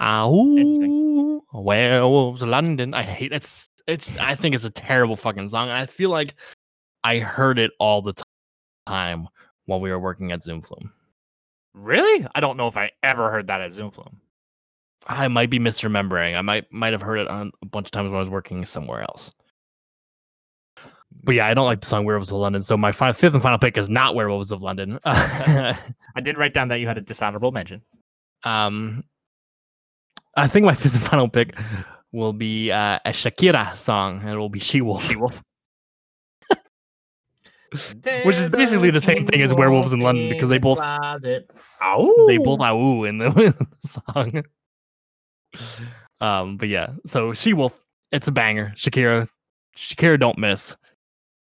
[0.00, 2.94] Ow, werewolves of London.
[2.94, 4.16] I hate it's it's.
[4.18, 5.70] I think it's a terrible fucking song.
[5.70, 6.34] I feel like
[7.04, 8.14] I heard it all the
[8.86, 9.28] time
[9.66, 10.92] while we were working at Zoom Flume.
[11.74, 12.26] Really?
[12.34, 14.20] I don't know if I ever heard that at Zoom Flume.
[15.06, 16.36] I might be misremembering.
[16.36, 18.64] I might might have heard it on a bunch of times when I was working
[18.66, 19.32] somewhere else.
[21.22, 23.42] But yeah, I don't like the song "Werewolves of London." So my fi- fifth and
[23.42, 25.76] final pick is not "Werewolves of London." I
[26.22, 27.82] did write down that you had a dishonorable mention.
[28.44, 29.04] um,
[30.36, 31.56] I think my fifth and final pick
[32.12, 35.42] will be uh, a Shakira song, and it will be "She Wolf," She Wolf.
[38.24, 42.60] which is basically the same thing as "Werewolves in London" because they both they both
[42.60, 44.42] ooh in the, in the song.
[46.20, 47.80] Um, but yeah, so "She Wolf,"
[48.12, 48.72] it's a banger.
[48.76, 49.28] Shakira,
[49.76, 50.76] Shakira, don't miss.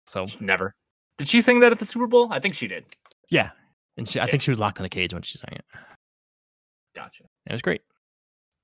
[0.05, 0.75] So never.
[1.17, 2.27] Did she sing that at the Super Bowl?
[2.31, 2.85] I think she did.
[3.29, 3.51] Yeah,
[3.97, 4.31] and she, I Yeah.
[4.31, 5.65] think she was locked in a cage when she sang it.
[6.95, 7.23] Gotcha.
[7.47, 7.81] It was great.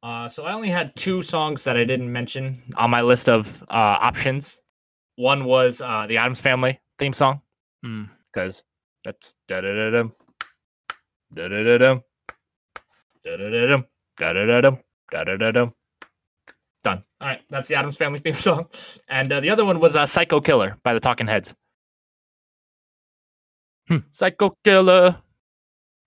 [0.02, 3.62] Uh, so I only had two songs that I didn't mention on my list of
[3.64, 4.60] uh, options.
[5.18, 7.42] One was uh, the Addams Family theme song
[7.86, 8.10] Mm.
[8.34, 8.64] because
[9.06, 10.14] that's da da da dum
[11.34, 12.04] da da da dum
[13.24, 13.86] da da da dum
[14.18, 14.80] da da da dum
[15.12, 15.74] da da da dum.
[16.84, 17.04] Done.
[17.22, 18.68] All right, that's the Addams Family theme song,
[19.10, 21.54] and uh, the other one was uh, "Psycho Killer" by the Talking Heads.
[23.90, 23.98] Hmm.
[24.12, 25.18] Psycho Killer.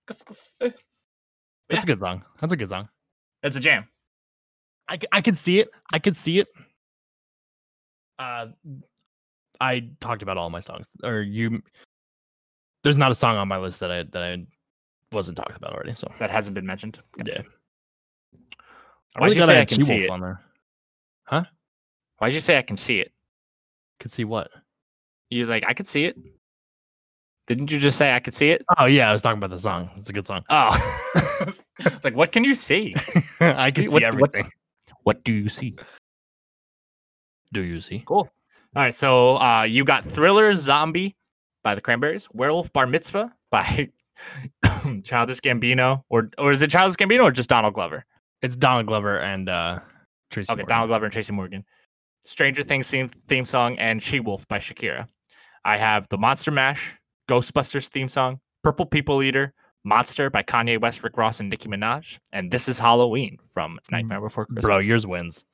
[0.07, 2.23] That's a good song.
[2.39, 2.89] That's a good song.
[3.43, 3.87] It's a jam.
[4.89, 5.69] I, I could see it.
[5.91, 6.47] I could see it.
[8.19, 8.47] Uh,
[9.59, 11.61] I talked about all my songs, or you.
[12.83, 14.45] There's not a song on my list that I that I
[15.11, 15.93] wasn't talked about already.
[15.93, 16.99] So That hasn't been mentioned.
[17.17, 17.43] yeah, Gotcha.
[19.15, 20.09] I Why'd really you say I can see it?
[20.09, 20.41] on there.
[21.25, 21.43] Huh?
[22.17, 23.11] Why'd you say I can see it?
[23.99, 24.49] Could see what?
[25.29, 26.17] You're like, I could see it.
[27.47, 28.63] Didn't you just say I could see it?
[28.77, 29.89] Oh yeah, I was talking about the song.
[29.97, 30.43] It's a good song.
[30.49, 30.71] Oh,
[31.79, 32.95] It's like what can you see?
[33.39, 34.49] I can What- see what- everything.
[35.03, 35.75] What do you see?
[37.51, 38.01] Do you see?
[38.05, 38.29] Cool.
[38.75, 41.15] All right, so uh, you got Thriller Zombie
[41.63, 43.89] by the Cranberries, Werewolf Bar Mitzvah by
[45.03, 48.05] Childish Gambino, or or is it Childish Gambino or just Donald Glover?
[48.41, 49.79] It's Donald Glover and uh
[50.31, 50.51] Tracy.
[50.51, 50.69] Okay, Morgan.
[50.69, 51.65] Donald Glover and Tracy Morgan.
[52.25, 55.07] Stranger Things theme, theme song and She Wolf by Shakira.
[55.65, 56.97] I have the Monster Mash,
[57.29, 59.53] Ghostbusters theme song, Purple People Eater,
[59.83, 63.91] Monster by Kanye West, Rick Ross, and Nicki Minaj, and This Is Halloween from mm.
[63.91, 64.63] Nightmare Before Christmas.
[64.63, 65.45] Bro, yours wins.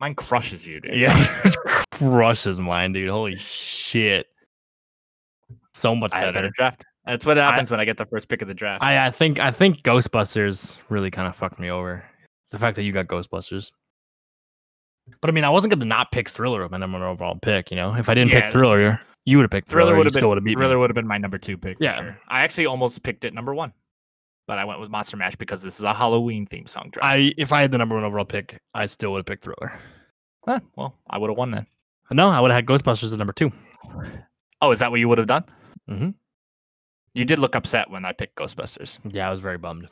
[0.00, 0.94] mine crushes you, dude.
[0.94, 1.42] Yeah,
[1.92, 3.10] crushes mine, dude.
[3.10, 4.26] Holy shit.
[5.74, 6.46] So much I had a better.
[6.46, 6.84] better draft.
[7.04, 8.82] That's what happens when I get the first pick of the draft.
[8.82, 12.04] I, I think I think Ghostbusters really kind of fucked me over.
[12.50, 13.70] The fact that you got Ghostbusters.
[15.20, 17.70] But I mean, I wasn't gonna not pick Thriller with my number one overall pick.
[17.70, 18.42] You know, if I didn't Yeah.
[18.42, 19.90] pick Thriller, you would have picked Thriller.
[19.90, 21.76] Thriller would have been would have beat Thriller would have been my number two pick.
[21.78, 21.96] Yeah.
[22.00, 22.18] sure.
[22.28, 23.72] I actually almost picked it number one,
[24.46, 27.06] but I went with Monster Mash because this is a Halloween theme song draft.
[27.06, 29.78] I if I had the number one overall pick, I still would have picked Thriller.
[30.46, 31.66] Huh, well, I would have won then.
[32.10, 33.50] No, I would have had Ghostbusters at number two.
[34.62, 35.44] Oh, is that what you would have done?
[35.90, 36.14] Mhm.
[37.14, 38.98] You did look upset when I picked Ghostbusters.
[39.04, 39.88] Yeah, I was very bummed.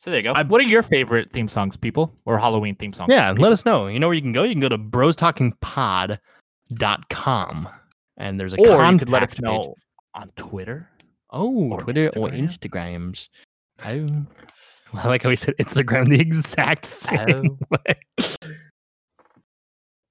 [0.00, 0.34] So there you go.
[0.48, 3.08] What are your favorite theme songs, people, or Halloween theme songs?
[3.10, 3.86] Yeah, let us know.
[3.86, 4.42] You know where you can go?
[4.42, 4.76] You can go to
[6.72, 7.68] brostalkingpod.com
[8.16, 9.66] and there's a or you could let us contact page.
[9.66, 9.74] know
[10.14, 10.88] on Twitter.
[11.30, 13.28] Oh, or Twitter or Instagrams.
[13.84, 14.06] Oh,
[14.94, 17.96] I like how he said Instagram the exact same way.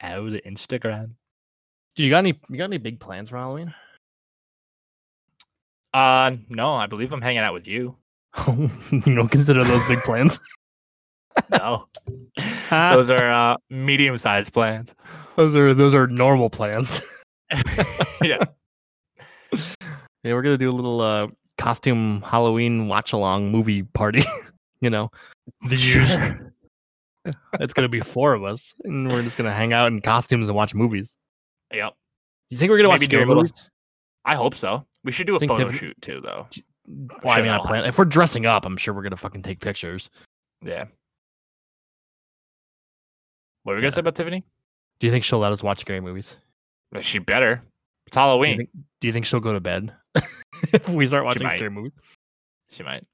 [0.05, 1.11] Oh, the Instagram.
[1.95, 2.37] Dude, you got any?
[2.49, 3.73] You got any big plans for Halloween?
[5.93, 7.95] Uh, no, I believe I'm hanging out with you.
[8.47, 10.41] you don't consider those big plans?
[11.51, 11.87] No,
[12.69, 14.95] those are uh, medium-sized plans.
[15.35, 17.01] those are those are normal plans.
[18.21, 18.43] yeah.
[20.23, 21.27] Yeah, we're gonna do a little uh,
[21.57, 24.23] costume Halloween watch along movie party.
[24.81, 25.09] you know.
[27.59, 30.55] It's gonna be four of us, and we're just gonna hang out in costumes and
[30.55, 31.15] watch movies.
[31.73, 31.93] Yep.
[32.49, 33.69] You think we're gonna Maybe watch scary little- movies?
[34.25, 34.85] I hope so.
[35.03, 36.47] We should do a photo shoot too, though.
[36.87, 37.85] Well, I mean, I plan.
[37.85, 40.09] If we're dressing up, I'm sure we're gonna fucking take pictures.
[40.63, 40.85] Yeah.
[43.63, 44.43] What were we gonna say about Tiffany?
[44.99, 46.35] Do you think she'll let us watch scary movies?
[46.91, 47.61] Well, She better.
[48.07, 48.57] It's Do you Halloween.
[48.57, 49.93] think, do you think she'll go to bed
[50.73, 51.93] if we start watching scary movies?
[52.69, 53.05] She might.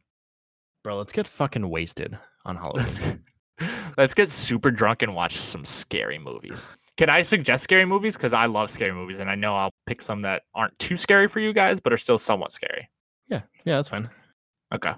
[0.84, 3.24] Bro, let's get fucking wasted on Halloween.
[3.98, 6.70] Let's get super drunk and watch some scary movies.
[6.96, 8.16] Can I suggest scary movies?
[8.16, 11.28] Because I love scary movies, and I know I'll pick some that aren't too scary
[11.28, 12.88] for you guys, but are still somewhat scary.
[13.28, 14.10] yeah, yeah, that's fine.
[14.74, 14.94] Okay.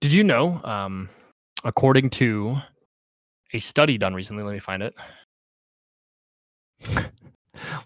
[0.00, 1.10] Did you know, um,
[1.64, 2.56] according to
[3.52, 4.94] a study done recently, let me find it.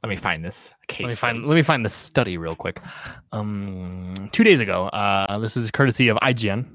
[0.03, 1.03] Let me find this case.
[1.05, 2.81] Let me find let me find the study real quick.
[3.31, 6.67] Um, two days ago, uh, this is courtesy of IGN.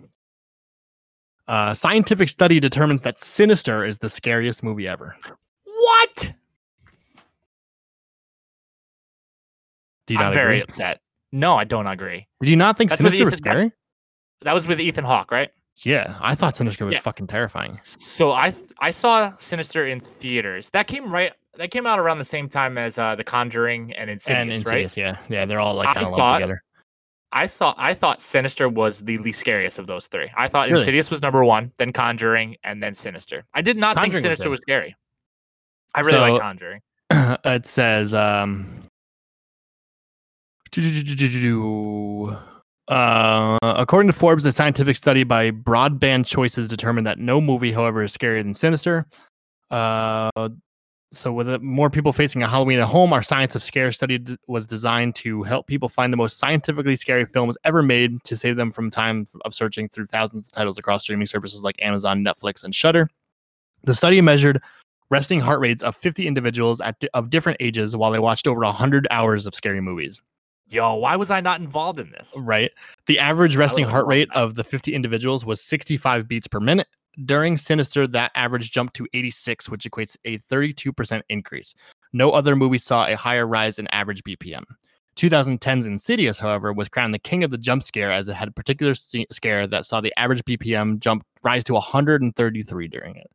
[1.48, 5.16] Uh, scientific study determines that Sinister is the scariest movie ever.
[5.66, 6.34] What?
[10.08, 10.64] Do you not I'm very agree?
[10.64, 11.02] upset.
[11.32, 12.28] No, I don't agree.
[12.42, 13.72] Did you not think That's Sinister was scary?
[14.42, 15.50] That was with Ethan Hawke, right?
[15.84, 17.02] Yeah, I thought Sinister was Yeah.
[17.02, 17.80] fucking terrifying.
[17.84, 20.70] So I th- I saw Sinister in theaters.
[20.72, 21.34] That came right.
[21.58, 24.98] That came out around the same time as uh, The Conjuring and Insidious, and right?
[24.98, 26.64] Yeah, yeah, they're all like kind of lumped thought- together.
[27.32, 27.74] I saw.
[27.78, 30.32] I thought Sinister was the least scariest of those three.
[30.38, 30.80] I thought Really?
[30.82, 33.44] Insidious was number one, then Conjuring, and then Sinister.
[33.54, 34.50] I did not Conjuring think Sinister good.
[34.52, 34.96] was scary.
[35.94, 36.82] I really So- like Conjuring.
[37.12, 38.84] it says um
[42.88, 48.04] uh, according to Forbes, a scientific study by Broadband Choices determined that no movie, however,
[48.04, 49.06] is scarier than Sinister.
[49.72, 50.30] Uh,
[51.12, 54.36] so, with more people facing a Halloween at home, our Science of Scare study d-
[54.48, 58.58] was designed to help people find the most scientifically scary films ever made to save
[58.58, 62.64] them from time of searching through thousands of titles across streaming services like Amazon, Netflix,
[62.64, 63.10] and Shudder.
[63.84, 64.62] The study measured
[65.10, 69.08] resting heart rates of 50 individuals at of different ages while they watched over 100
[69.10, 70.22] hours of scary movies.
[70.68, 72.34] Yo, why was I not involved in this?
[72.38, 72.72] Right.
[73.06, 76.88] The average resting heart rate of the 50 individuals was 65 beats per minute.
[77.24, 81.74] During Sinister, that average jumped to 86, which equates a 32% increase.
[82.14, 84.64] No other movie saw a higher rise in average BPM.
[85.16, 88.52] 2010's Insidious, however, was crowned the king of the jump scare as it had a
[88.52, 93.28] particular scare that saw the average BPM jump rise to 133 during it.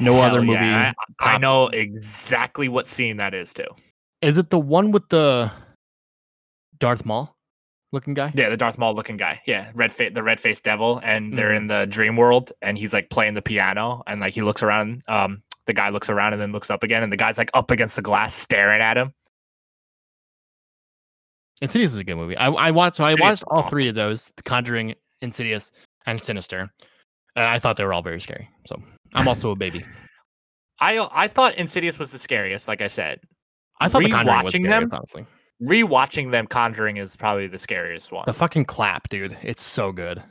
[0.00, 0.52] No other movie.
[0.52, 3.66] yeah, I, I know exactly what scene that is too.
[4.22, 5.50] Is it the one with the
[6.78, 7.36] Darth Maul
[7.92, 8.32] looking guy?
[8.34, 9.40] Yeah, the Darth Maul looking guy.
[9.46, 12.92] Yeah, red face, the red faced devil, and they're in the dream world, and he's
[12.92, 15.02] like playing the piano, and like he looks around.
[15.08, 17.70] Um, the guy looks around and then looks up again, and the guy's like up
[17.70, 19.12] against the glass staring at him.
[21.60, 22.36] Insidious is a good movie.
[22.36, 22.96] I, I watched.
[22.96, 25.72] So I watched all three of those: The Conjuring, Insidious,
[26.06, 26.70] and Sinister.
[27.36, 28.48] Uh, I thought they were all very scary.
[28.66, 28.80] So
[29.14, 29.84] I'm also a baby.
[30.80, 32.68] I I thought Insidious was the scariest.
[32.68, 33.20] Like I said,
[33.80, 34.88] I thought The Conjuring was Rewatching scary, them?
[34.92, 35.26] honestly.
[35.62, 38.24] Rewatching them, Conjuring is probably the scariest one.
[38.26, 39.36] The fucking clap, dude.
[39.42, 40.22] It's so good.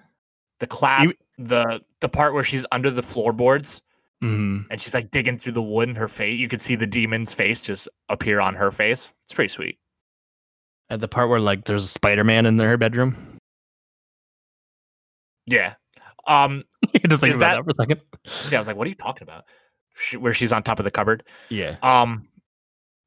[0.59, 3.81] The clap, You- the the part where she's under the floorboards
[4.21, 6.87] hmm and she's like digging through the wood, and her face, you could see the
[6.87, 9.11] demon's face just appear on her face.
[9.25, 9.77] It's pretty sweet.
[10.89, 13.37] At the part where like there's a Spider Man in her bedroom.
[15.45, 15.75] Yeah.
[16.25, 16.63] Um.
[16.93, 18.01] you had to think about that- that for a second.
[18.51, 18.57] Yeah.
[18.57, 19.43] I was like, what are you talking about?
[19.99, 21.23] She, where she's on top of the cupboard.
[21.49, 21.77] Yeah.
[21.81, 22.27] Um.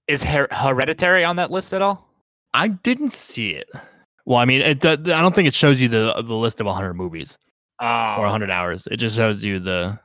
[0.06, 2.08] Is Her- Hereditary on that list at all?
[2.54, 3.68] I didn't see it.
[4.26, 6.94] Well, I mean, it, I don't think it shows you the the list of 100
[6.94, 7.38] movies
[7.80, 8.86] Oh, or 100 hours.
[8.88, 9.98] It just shows you the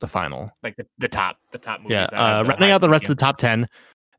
[0.00, 0.50] the final.
[0.62, 1.92] like the, the top, the top movies.
[1.92, 2.04] Yeah.
[2.40, 3.68] Uh, rounding out the rest of the top 10,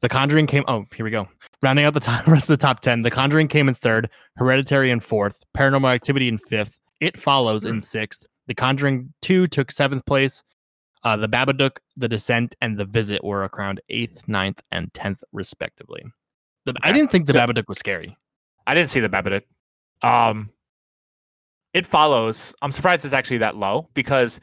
[0.01, 0.63] The Conjuring came.
[0.67, 1.27] Oh, here we go.
[1.61, 4.91] Rounding out the top, rest of the top 10, The Conjuring came in third, Hereditary
[4.91, 7.69] in fourth, Paranormal Activity in fifth, It Follows Hmm.
[7.69, 10.41] in sixth, The Conjuring 2 took seventh place.
[11.03, 16.03] Uh, the Babadook, The Descent, and The Visit were crowned eighth, ninth, and tenth, respectively.
[16.65, 18.17] The, I didn't think The so- Babadook was scary.
[18.65, 19.41] I didn't see the Babadook.
[20.01, 20.49] Um,
[21.73, 22.53] it follows.
[22.61, 24.39] I'm surprised it's actually that low because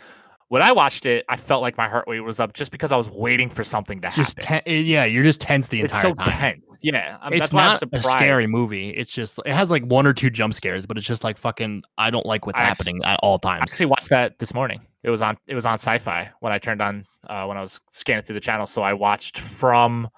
[0.48, 2.96] when I watched it, I felt like my heart rate was up just because I
[2.96, 4.62] was waiting for something to It's just happen.
[4.64, 6.12] ten- yeah, you're just tense the entire time.
[6.18, 6.40] it's so time.
[6.40, 6.64] tense.
[6.82, 8.88] Yeah, um, it's that's why I'm not a scary movie.
[8.90, 11.82] It's just it has like one or two jump scares, but it's just like fucking.
[11.98, 13.70] I don't like what's I happening actu- at all I times.
[13.72, 14.80] actually watched that this morning.
[15.02, 15.36] It was on.
[15.46, 18.40] It was on Sci-Fi when I turned on uh, when I was scanning through the
[18.40, 18.66] channel.
[18.66, 20.08] So I watched from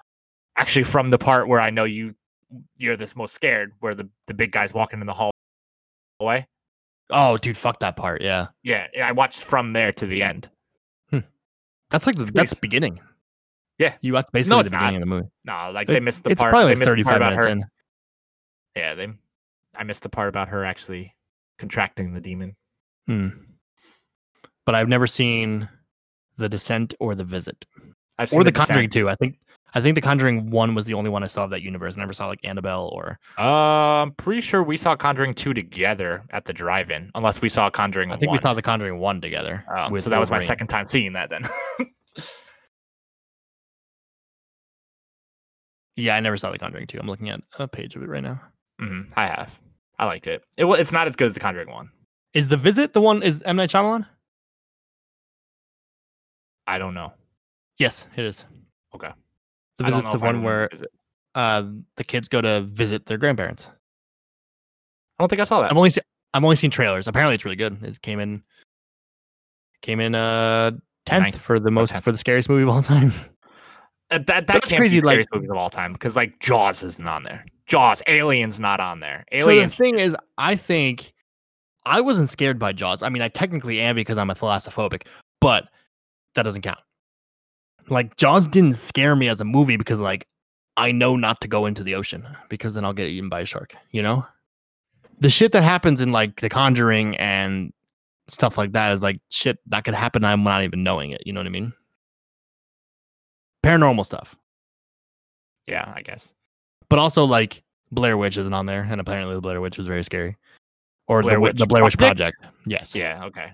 [0.57, 2.15] actually from the part where I know you
[2.77, 5.31] you're this most scared, where the the big guy's walking in the
[6.19, 6.47] hallway.
[7.09, 8.21] Oh, dude, fuck that part.
[8.21, 10.49] Yeah, Yeah, I watched from there to the end.
[11.91, 12.99] that's like the, that's the beginning.
[13.77, 13.95] Yeah.
[14.01, 14.79] you watch basically it's the not.
[14.81, 15.27] beginning of the movie.
[15.45, 16.51] No, like It- they missed the it's part.
[16.51, 17.51] probably they like missed the part 35 about minutes her.
[17.51, 17.63] in.
[18.75, 19.07] Yeah, they.
[19.75, 21.13] I missed the part about her actually
[21.59, 22.55] contracting the demon.
[23.07, 23.27] Hmm.
[24.65, 25.67] But I've never seen
[26.37, 27.65] the Descent or the Visit
[28.17, 28.93] I've seen or the, Conjuring Descent.
[28.93, 29.09] two.
[29.09, 29.37] I think
[29.75, 31.97] I think the Conjuring one was the only one I saw of that universe.
[31.97, 36.23] I never saw like Annabelle or Uh, I'm pretty sure we saw Conjuring two together
[36.29, 38.11] at the drive-in, unless we saw Conjuring.
[38.11, 38.37] I think 1.
[38.37, 39.65] we saw the Conjuring one together.
[39.75, 41.43] Oh, so that was my second time seeing that then.
[45.95, 46.99] Yeah, I never saw the Conjuring two.
[46.99, 48.41] I'm looking at a page of it right now.
[48.79, 49.59] hmm I have.
[49.99, 50.41] I liked it.
[50.57, 51.91] It wa- it's not as good as the Conjuring one.
[52.33, 53.21] Is the Visit the one?
[53.21, 54.07] Is M Night Shyamalan?
[56.65, 57.13] I don't know.
[57.77, 58.43] Yes, it is.
[58.95, 59.11] Okay.
[59.77, 60.69] The visit's the one where
[61.35, 61.63] uh,
[61.97, 63.67] the kids go to visit their grandparents.
[65.17, 65.71] I don't think I saw that.
[65.71, 66.03] I've only seen
[66.33, 67.07] I've only seen trailers.
[67.07, 67.81] Apparently, it's really good.
[67.83, 68.43] It came in
[69.81, 70.71] came in uh
[71.05, 72.03] tenth for the most 10th.
[72.03, 73.11] for the scariest movie of all time.
[74.11, 77.07] Uh, that that That's crazy, like- scariest movies of all time because like Jaws isn't
[77.07, 77.45] on there.
[77.65, 79.25] Jaws, Aliens not on there.
[79.37, 79.75] So the Aliens.
[79.75, 81.13] thing is, I think
[81.85, 83.01] I wasn't scared by Jaws.
[83.01, 85.03] I mean, I technically am because I'm a thalassophobic,
[85.41, 85.69] but
[86.35, 86.79] that doesn't count.
[87.89, 90.27] Like Jaws didn't scare me as a movie because like
[90.77, 93.45] I know not to go into the ocean because then I'll get eaten by a
[93.45, 94.25] shark, you know?
[95.19, 97.71] The shit that happens in like The Conjuring and
[98.27, 101.33] stuff like that is like shit that could happen I'm not even knowing it, you
[101.33, 101.73] know what I mean?
[103.63, 104.35] Paranormal stuff.
[105.67, 106.33] yeah, I guess.
[106.89, 110.03] But also like Blair Witch isn't on there and apparently the Blair Witch was very
[110.03, 110.37] scary.
[111.07, 112.37] Or Blair the, Witch the Blair Witch Project?
[112.39, 112.57] Project.
[112.67, 112.95] Yes.
[112.95, 113.51] Yeah, okay.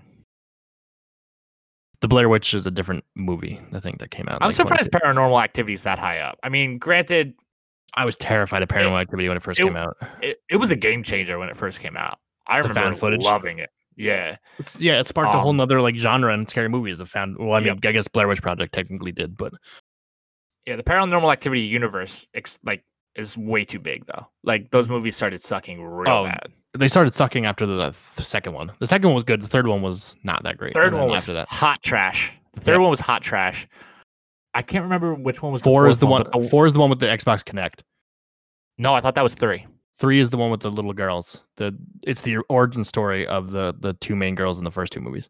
[2.00, 4.38] The Blair Witch is a different movie, I think that came out.
[4.40, 5.04] I'm like, surprised 26.
[5.04, 6.38] Paranormal Activity is that high up.
[6.42, 7.34] I mean, granted,
[7.94, 9.96] I was terrified of Paranormal Activity when it first it- came out.
[10.22, 12.18] it, it was a game changer when it first came out.
[12.46, 13.22] I The remember footage?
[13.22, 13.70] loving it.
[13.96, 17.00] Yeah, It's yeah, it sparked a whole Um, nother like genre in scary movies.
[17.00, 17.78] Of found well, I mean, Yep.
[17.84, 19.52] I guess Blair Witch Project technically did, but
[20.66, 20.76] yeah.
[20.76, 22.82] The Paranormal Activity universe, ex- like,
[23.20, 24.26] is way too big though.
[24.42, 24.90] Like those mm.
[24.90, 26.48] movies started sucking real Oh, bad.
[26.74, 28.72] they started sucking after the, the second one.
[28.80, 29.40] The second one was good.
[29.42, 30.72] The third one was not that great.
[30.74, 31.48] Third one was after that.
[31.48, 32.36] hot trash.
[32.54, 32.80] The third Yep.
[32.80, 33.68] one was hot trash.
[34.54, 36.24] I can't remember which one was Four the is the one.
[36.32, 37.80] the- Four is the one with the Xbox Kinect.
[38.78, 39.66] No, I thought that was three.
[39.96, 41.42] Three is the one with the little girls.
[41.56, 45.00] The it's the origin story of the the two main girls in the first two
[45.00, 45.28] movies.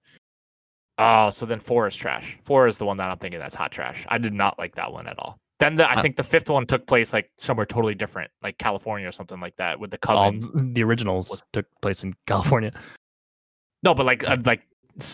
[0.99, 2.38] Oh, so then four is trash.
[2.45, 4.07] Four is the one that I'm thinking that's hot trash.
[4.09, 5.38] I did not like that one at all.
[5.61, 8.57] Then the, I Uh, think the fifth one took place like somewhere totally different, like
[8.59, 12.73] California or something like that, with the All the originals was- took place in California.
[13.83, 14.63] No, but like uh, like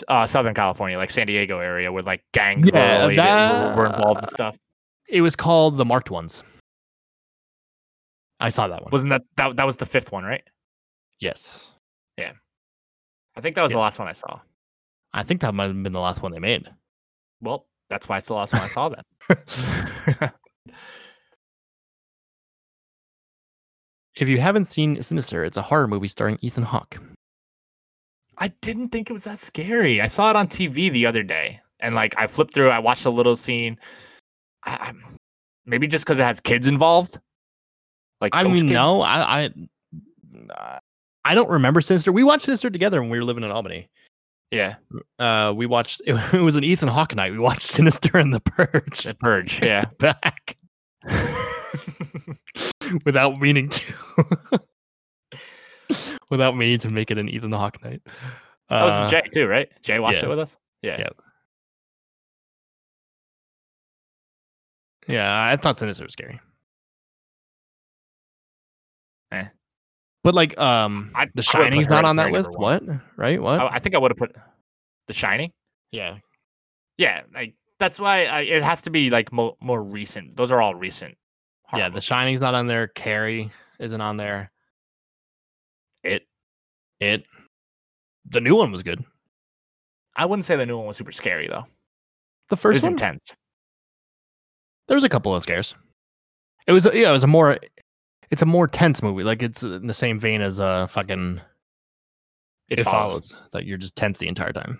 [0.08, 4.20] uh, Southern California, like San Diego area, where like gangs were, Yeah, that- were involved
[4.20, 4.56] and stuff.
[5.08, 6.42] It was called the Marked Ones.
[8.40, 8.90] I saw that one.
[8.92, 10.42] Wasn't that that that was the fifth one, right?
[11.18, 11.70] yes.
[12.18, 12.32] Yeah.
[13.36, 14.40] I think that was the last one I saw.
[15.12, 16.68] I think that might have been the last one they made.
[17.40, 20.30] Well, that's why it's the last one I saw then.
[24.16, 26.98] If you haven't seen Sinister, it's a horror movie starring Ethan Hawke.
[28.38, 30.00] I didn't think it was that scary.
[30.00, 33.04] I saw it on TV the other day, and like I flipped through, I watched
[33.04, 33.78] a little scene.
[34.64, 35.18] I, I'm-
[35.66, 37.18] maybe just because it has kids involved.
[38.20, 38.70] Like I mean, kids?
[38.72, 39.50] no, I,
[40.58, 40.78] I,
[41.24, 42.10] I don't remember Sinister.
[42.12, 43.88] We watched Sinister together when we were living in Albany.
[44.50, 44.76] Yeah,
[45.18, 46.00] Uh, we watched.
[46.06, 47.32] It, was an Ethan Hawke night.
[47.32, 49.02] We watched Sinister and The Purge.
[49.04, 49.60] the purge.
[49.66, 49.82] Yeah.
[49.98, 50.56] back
[53.04, 54.60] without meaning to.
[56.30, 58.02] without meaning to make it an Ethan Hawke night.
[58.68, 59.68] That was Uh, Jay too, right?
[59.82, 60.26] Jay watched yeah.
[60.26, 60.56] it with us.
[60.82, 60.96] Yeah.
[60.98, 61.08] Yeah.
[65.08, 66.40] Yeah, I thought Sinister was scary.
[70.26, 72.50] But like, um, I- The Shining's not on that list.
[72.50, 72.82] What?
[73.16, 73.40] Right?
[73.40, 73.60] What?
[73.60, 74.34] I, I think I would have put
[75.06, 75.52] The Shining.
[75.92, 76.16] yeah.
[76.98, 80.34] Yeah, like that's why I, it has to be like mo- more recent.
[80.36, 81.16] Those are all recent.
[81.76, 81.90] Yeah.
[81.90, 82.00] The.
[82.00, 82.88] Shining's not on there.
[82.88, 84.50] Carrie isn't on there.
[86.02, 86.26] It.
[86.98, 87.24] It.
[88.28, 89.04] The new one was good.
[90.16, 91.66] I wouldn't say the new one was super scary though.
[92.50, 92.92] The It first was one.
[92.94, 93.36] intense.
[94.88, 95.76] there was a couple of scares.
[96.66, 97.58] It was yeah, it was a more
[98.30, 99.22] it's a more tense movie.
[99.24, 101.40] Like it's in the same vein as uh fucking
[102.68, 103.32] It, It, follows.
[103.32, 103.50] follows.
[103.52, 104.78] That you're just tense the entire time.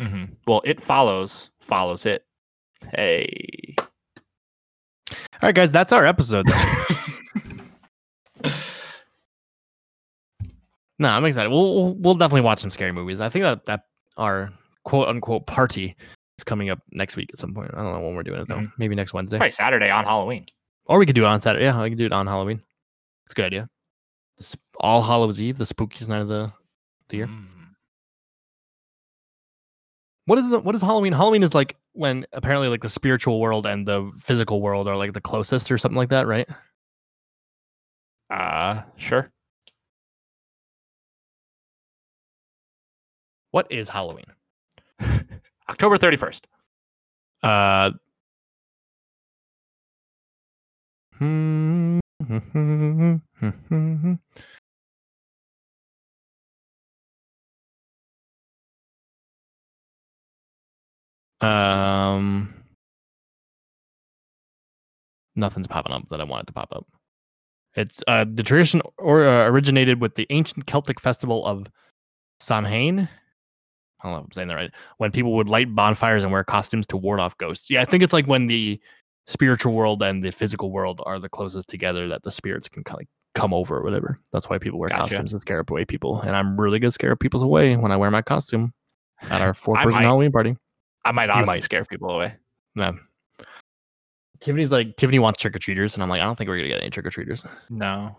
[0.00, 0.24] Mm-hmm.
[0.46, 1.50] Well, it follows.
[1.60, 2.24] Follows it.
[2.94, 3.74] Hey.
[3.80, 6.46] All right, guys, that's our episode.
[10.98, 11.48] no, I'm excited.
[11.50, 13.20] We'll, we'll we'll definitely watch some scary movies.
[13.20, 13.80] I think that that
[14.16, 14.50] our
[14.84, 15.96] quote unquote party
[16.38, 17.70] is coming up next week at some point.
[17.74, 18.56] I don't know when we're doing it though.
[18.56, 18.72] Mhm.
[18.78, 20.46] Maybe next Wednesday, Probably Saturday on Halloween.
[20.86, 21.64] or we could do it on Saturday.
[21.66, 22.62] Yeah, we can do it on Halloween.
[23.30, 23.68] It's a good idea.
[24.38, 26.52] This All Hallows Eve, the spookiest night of the
[27.10, 27.26] the year.
[27.28, 27.46] Mm.
[30.26, 31.12] What is the what is Halloween?
[31.12, 35.12] Halloween is like when apparently like the spiritual world and the physical world are like
[35.12, 36.48] the closest or something like that, right?
[38.30, 39.30] Uh, sure.
[43.52, 44.24] What is Halloween?
[45.68, 46.40] October 31st.
[47.44, 47.92] Uh
[51.16, 52.00] hmm,
[61.40, 62.52] Um
[65.34, 66.86] nothing's popping up that I wanted to pop up.
[67.74, 71.66] It's uh the tradition or uh, originated with the ancient Celtic festival of
[72.40, 73.08] Samhain.
[74.02, 74.70] I don't know if I'm saying that right.
[74.98, 77.70] When people would light bonfires and wear costumes to ward off ghosts.
[77.70, 78.80] Yeah, I think it's like when the
[79.26, 83.00] spiritual world and the physical world are the closest together that the spirits can kind
[83.02, 84.18] of come over or whatever.
[84.32, 85.02] That's why people wear Gotcha.
[85.02, 86.20] costumes and scare away people.
[86.22, 88.72] And I'm really good at scare people's away when I wear my costume
[89.22, 90.02] at our four person.
[90.02, 90.56] Halloween party.
[91.04, 91.64] I might honestly might.
[91.64, 92.34] scare people away.
[92.74, 92.92] Yeah.
[94.40, 96.68] Tiffany's like Tiffany wants trick or treaters, and I'm like, I don't think we're gonna
[96.68, 97.44] get any trick or treaters.
[97.68, 98.16] No,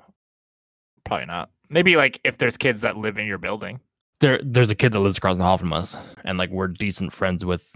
[1.04, 1.50] probably not.
[1.70, 3.80] Maybe like if there's kids that live in your building.
[4.20, 7.12] There, there's a kid that lives across the hall from us, and like we're decent
[7.12, 7.68] friends with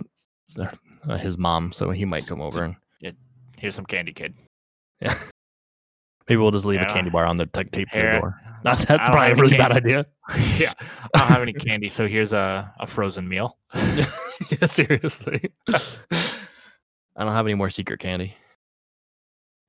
[0.59, 2.75] uh, his mom, so he might come over and
[3.57, 4.33] Here's some candy, kid.
[5.01, 5.17] yeah.
[6.27, 6.89] Maybe we'll just leave Yeah.
[6.89, 8.41] a candy bar on the like, tape to the Here- door.
[8.63, 10.07] Not, that's probably a really bad idea.
[10.57, 10.73] yeah,
[11.13, 13.55] I don't have any candy, so here's a, a frozen meal.
[13.75, 15.51] yeah, seriously.
[15.69, 18.35] I don't have any more secret candy.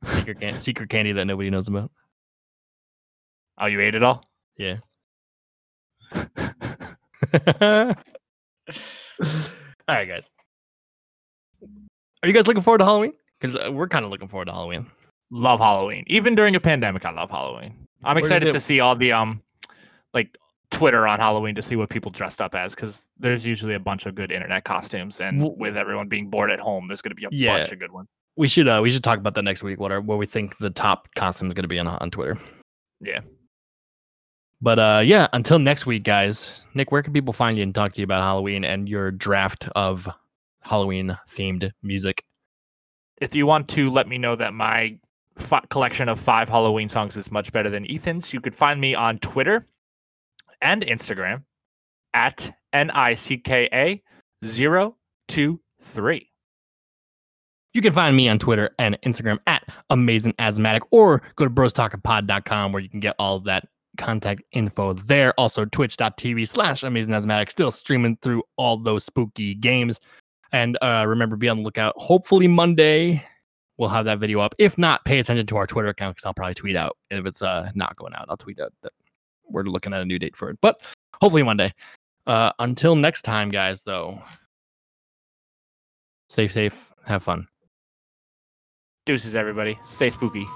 [0.06, 1.90] Secret, can- secret candy that nobody knows about.
[3.58, 4.24] Oh, you ate it all?
[4.56, 4.78] Yeah.
[6.14, 6.24] All
[9.88, 10.30] right, guys.
[12.22, 13.12] Are you guys looking forward to Halloween?
[13.40, 14.86] Because uh, we're kind of looking forward to Halloween.
[15.30, 16.04] love Halloween.
[16.06, 17.74] Even during a pandemic, I love Halloween.
[18.04, 19.42] I'm What do you excited to see all the um
[20.14, 20.36] like
[20.70, 24.06] Twitter on Halloween to see what people dressed up as because there's usually a bunch
[24.06, 27.16] of good internet costumes, and Well- with everyone being bored at home, there's going to
[27.16, 27.58] be a Yeah.
[27.58, 28.08] bunch of good ones.
[28.36, 29.80] We should uh we should talk about that next week.
[29.80, 32.38] What are what we think the top costume is going to be on on Twitter.
[33.00, 33.20] Yeah.
[34.60, 36.62] But uh yeah, until next week, guys.
[36.74, 39.68] Nick, where can people find you and talk to you about Halloween and your draft
[39.76, 40.08] of
[40.62, 42.22] Halloween themed music?
[43.20, 44.98] If you want to let me know that my
[45.36, 48.94] fi- collection of five Halloween songs is much better than Ethan's, you could find me
[48.94, 49.66] on Twitter
[50.60, 51.42] and Instagram
[52.14, 54.02] at N I C K A
[54.42, 56.30] 023.
[57.74, 62.72] You can find me on Twitter and Instagram at Amazing Asthmatic or go to brostalkingpod.com
[62.72, 65.32] where you can get all of that contact info there.
[65.38, 70.00] Also, twitch.tv slash Amazing Asthmatic, still streaming through all those spooky games.
[70.52, 71.94] And uh, remember, be on the lookout.
[71.96, 73.24] Hopefully, Monday
[73.78, 74.54] we'll have that video up.
[74.58, 77.42] If not, pay attention to our Twitter account because I'll probably tweet out if it's
[77.42, 78.26] uh, not going out.
[78.28, 78.92] I'll tweet out that
[79.48, 80.58] we're looking at a new date for it.
[80.60, 80.80] But
[81.20, 81.72] hopefully, Monday.
[82.26, 84.20] Uh, until next time, guys, though,
[86.28, 87.46] stay safe, have fun.
[89.04, 89.78] Deuces, everybody.
[89.84, 90.46] Stay spooky.